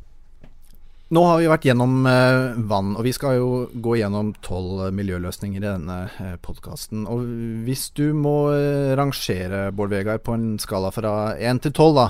Nå 1.12 1.20
har 1.28 1.42
vi 1.42 1.48
vært 1.50 1.66
gjennom 1.68 2.06
eh, 2.08 2.54
vann, 2.70 2.94
og 2.96 3.04
vi 3.04 3.10
skal 3.12 3.34
jo 3.36 3.48
gå 3.84 3.98
gjennom 4.00 4.30
tolv 4.40 4.86
miljøløsninger 4.96 5.60
i 5.60 5.66
denne 5.66 5.96
eh, 6.08 6.36
podkasten. 6.40 7.02
Og 7.04 7.26
hvis 7.66 7.90
du 7.98 8.14
må 8.16 8.48
eh, 8.54 8.94
rangere, 8.96 9.66
Bård 9.76 9.92
Vegar, 9.92 10.22
på 10.24 10.32
en 10.32 10.54
skala 10.62 10.88
fra 10.94 11.34
én 11.36 11.60
til 11.60 11.74
tolv, 11.76 12.00
da, 12.00 12.06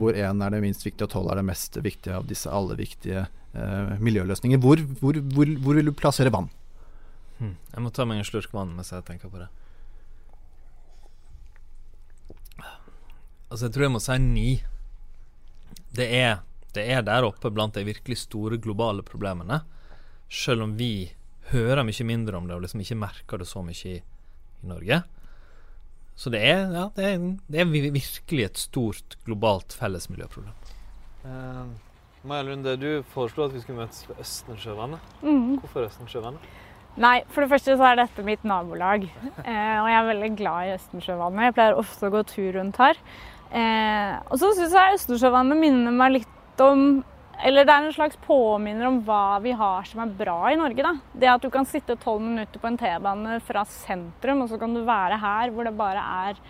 hvor 0.00 0.18
én 0.18 0.42
er 0.42 0.50
det 0.50 0.60
minst 0.64 0.82
viktige 0.82 1.06
og 1.06 1.12
tolv 1.12 1.30
er 1.30 1.38
det 1.38 1.46
mest 1.46 1.78
viktige 1.78 2.16
av 2.18 2.26
disse 2.26 2.50
alle 2.50 2.74
viktige 2.80 3.28
miljøløsninger, 4.02 4.58
hvor, 4.66 4.82
hvor, 4.98 5.22
hvor, 5.36 5.54
hvor 5.62 5.78
vil 5.78 5.92
du 5.92 5.94
plassere 5.94 6.34
vann? 6.34 6.50
Hm. 7.38 7.54
Jeg 7.54 7.84
må 7.86 7.94
ta 7.94 8.02
meg 8.02 8.18
en 8.18 8.26
slurk 8.26 8.50
vann 8.50 8.74
mens 8.74 8.90
jeg 8.90 9.06
tenker 9.06 9.30
på 9.30 9.44
det. 9.44 9.46
Altså, 13.46 13.68
jeg 13.68 13.76
tror 13.78 13.86
jeg 13.86 13.94
må 13.94 14.02
si 14.02 14.18
ni. 14.26 14.48
Det 15.94 16.10
er, 16.18 16.42
det 16.76 16.84
er 16.92 17.04
der 17.06 17.26
oppe 17.26 17.50
blant 17.54 17.76
de 17.78 17.86
virkelig 17.86 18.20
store 18.26 18.58
globale 18.60 19.04
problemene. 19.06 19.62
Selv 20.28 20.66
om 20.66 20.76
vi 20.78 21.10
hører 21.52 21.86
mye 21.86 22.04
mindre 22.04 22.36
om 22.36 22.48
det 22.48 22.56
og 22.56 22.64
liksom 22.66 22.82
ikke 22.84 22.98
merker 23.00 23.40
det 23.40 23.48
så 23.48 23.62
mye 23.64 23.94
i, 23.94 23.96
i 23.98 24.68
Norge. 24.68 25.02
Så 26.18 26.32
det 26.34 26.40
er, 26.42 26.64
ja, 26.74 26.88
det 26.96 27.04
er, 27.06 27.26
det 27.46 27.60
er 27.62 27.68
virkelig 27.70 28.44
et 28.44 28.58
stort 28.58 29.14
globalt 29.24 29.74
felles 29.78 30.08
miljøproblem. 30.10 30.56
Uh, 31.22 31.68
Maja 32.26 32.44
Lunde, 32.48 32.74
du 32.80 33.04
foreslo 33.12 33.46
at 33.46 33.54
vi 33.54 33.62
skulle 33.62 33.84
møtes 33.84 34.02
ved 34.08 34.18
Østensjøvannet. 34.24 35.12
Mm. 35.22 35.60
Hvorfor 35.62 35.86
Østensjøvannet? 35.86 36.48
Nei, 36.98 37.20
for 37.30 37.44
det 37.44 37.52
første 37.52 37.76
så 37.78 37.86
er 37.86 38.00
dette 38.00 38.24
mitt 38.26 38.42
nabolag. 38.42 39.06
Uh, 39.38 39.78
og 39.84 39.86
jeg 39.86 39.98
er 40.00 40.08
veldig 40.10 40.32
glad 40.40 40.66
i 40.66 40.72
Østensjøvannet. 40.74 41.44
Jeg 41.46 41.56
pleier 41.60 41.78
ofte 41.78 42.10
å 42.10 42.14
gå 42.16 42.24
tur 42.32 42.50
rundt 42.58 42.82
her. 42.82 42.98
Uh, 43.48 44.18
og 44.26 44.42
så 44.42 44.50
syns 44.58 44.74
jeg 44.74 44.98
Østensjøvannet 44.98 45.62
minner 45.62 45.94
meg 45.94 46.16
litt 46.18 46.34
om 46.64 47.04
Eller 47.38 47.62
det 47.62 47.70
er 47.70 47.84
en 47.86 47.94
slags 47.94 48.18
påminner 48.26 48.88
om 48.88 48.96
hva 49.06 49.38
vi 49.38 49.52
har 49.54 49.84
som 49.86 50.00
er 50.02 50.14
bra 50.18 50.50
i 50.50 50.56
Norge. 50.58 50.82
da. 50.82 50.94
Det 51.14 51.28
at 51.30 51.42
du 51.42 51.50
kan 51.54 51.64
sitte 51.64 51.94
tolv 51.94 52.20
minutter 52.20 52.58
på 52.58 52.66
en 52.66 52.76
T-bane 52.76 53.38
fra 53.46 53.62
sentrum, 53.64 54.42
og 54.42 54.48
så 54.50 54.58
kan 54.58 54.74
du 54.74 54.82
være 54.82 55.20
her 55.22 55.52
hvor 55.54 55.68
det 55.68 55.76
bare 55.78 56.02
er 56.02 56.40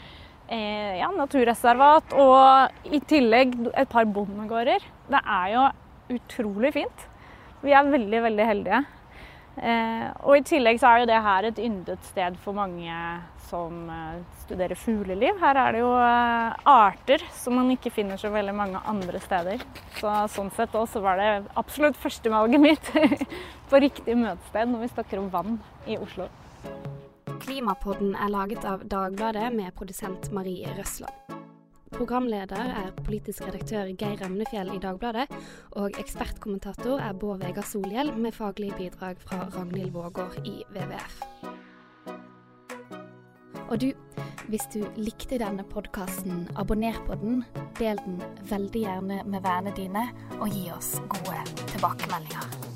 eh, 0.48 0.96
ja, 1.02 1.10
naturreservat 1.12 2.16
og 2.16 2.88
i 2.88 3.02
tillegg 3.04 3.52
et 3.74 3.88
par 3.92 4.08
bondegårder. 4.08 4.80
Det 5.12 5.20
er 5.20 5.52
jo 5.52 5.66
utrolig 6.16 6.72
fint. 6.72 7.04
Vi 7.60 7.76
er 7.76 7.92
veldig, 7.92 8.22
veldig 8.22 8.46
heldige. 8.48 8.84
Eh, 9.58 10.06
og 10.22 10.38
i 10.38 10.44
tillegg 10.46 10.78
så 10.80 10.92
er 10.92 11.02
jo 11.02 11.10
det 11.10 11.18
her 11.24 11.48
et 11.48 11.60
yndet 11.62 12.06
sted 12.06 12.38
for 12.44 12.56
mange 12.56 12.94
som 13.48 13.88
eh, 13.90 14.18
studerer 14.44 14.78
fugleliv. 14.78 15.38
Her 15.40 15.60
er 15.64 15.76
det 15.76 15.82
jo 15.82 15.92
eh, 15.98 16.58
arter 16.72 17.24
som 17.34 17.58
man 17.58 17.72
ikke 17.74 17.92
finner 17.94 18.20
så 18.20 18.30
veldig 18.34 18.54
mange 18.56 18.82
andre 18.88 19.22
steder. 19.24 19.64
Så 19.98 20.12
sånn 20.34 20.52
sett 20.56 20.76
også 20.78 21.02
var 21.04 21.20
det 21.20 21.30
absolutt 21.60 21.98
førstevalget 22.00 22.62
mitt 22.62 22.92
på 23.70 23.82
riktig 23.82 24.18
møtested 24.18 24.70
når 24.70 24.86
vi 24.86 24.92
snakker 24.94 25.22
om 25.22 25.32
vann 25.32 25.58
i 25.88 25.98
Oslo. 26.00 26.28
Klimapodden 27.38 28.14
er 28.18 28.32
laget 28.32 28.64
av 28.68 28.84
Dagbladet 28.88 29.50
med 29.54 29.74
produsent 29.78 30.30
Marie 30.34 30.68
Røsland. 30.76 31.27
Programleder 31.98 32.56
er 32.56 32.92
politisk 33.04 33.42
redaktør 33.42 33.88
Geir 33.98 34.20
Emnefjell 34.22 34.68
i 34.70 34.78
Dagbladet, 34.78 35.24
og 35.80 35.96
ekspertkommentator 35.98 37.02
er 37.02 37.16
Bård 37.18 37.42
Vegar 37.42 37.66
Solhjell 37.66 38.12
med 38.14 38.36
faglig 38.36 38.70
bidrag 38.78 39.18
fra 39.18 39.48
Ragnhild 39.56 39.90
Vågård 39.96 40.38
i 40.46 40.62
WWF. 40.70 41.18
Og 43.66 43.80
du, 43.82 43.90
hvis 44.46 44.70
du 44.76 44.78
likte 44.94 45.42
denne 45.42 45.66
podkasten, 45.66 46.46
abonner 46.54 47.02
på 47.10 47.18
den, 47.18 47.42
del 47.82 47.98
den 48.06 48.22
veldig 48.46 48.86
gjerne 48.86 49.20
med 49.26 49.42
vennene 49.42 49.74
dine, 49.74 50.08
og 50.38 50.54
gi 50.54 50.68
oss 50.78 50.94
gode 51.10 51.42
tilbakemeldinger. 51.66 52.67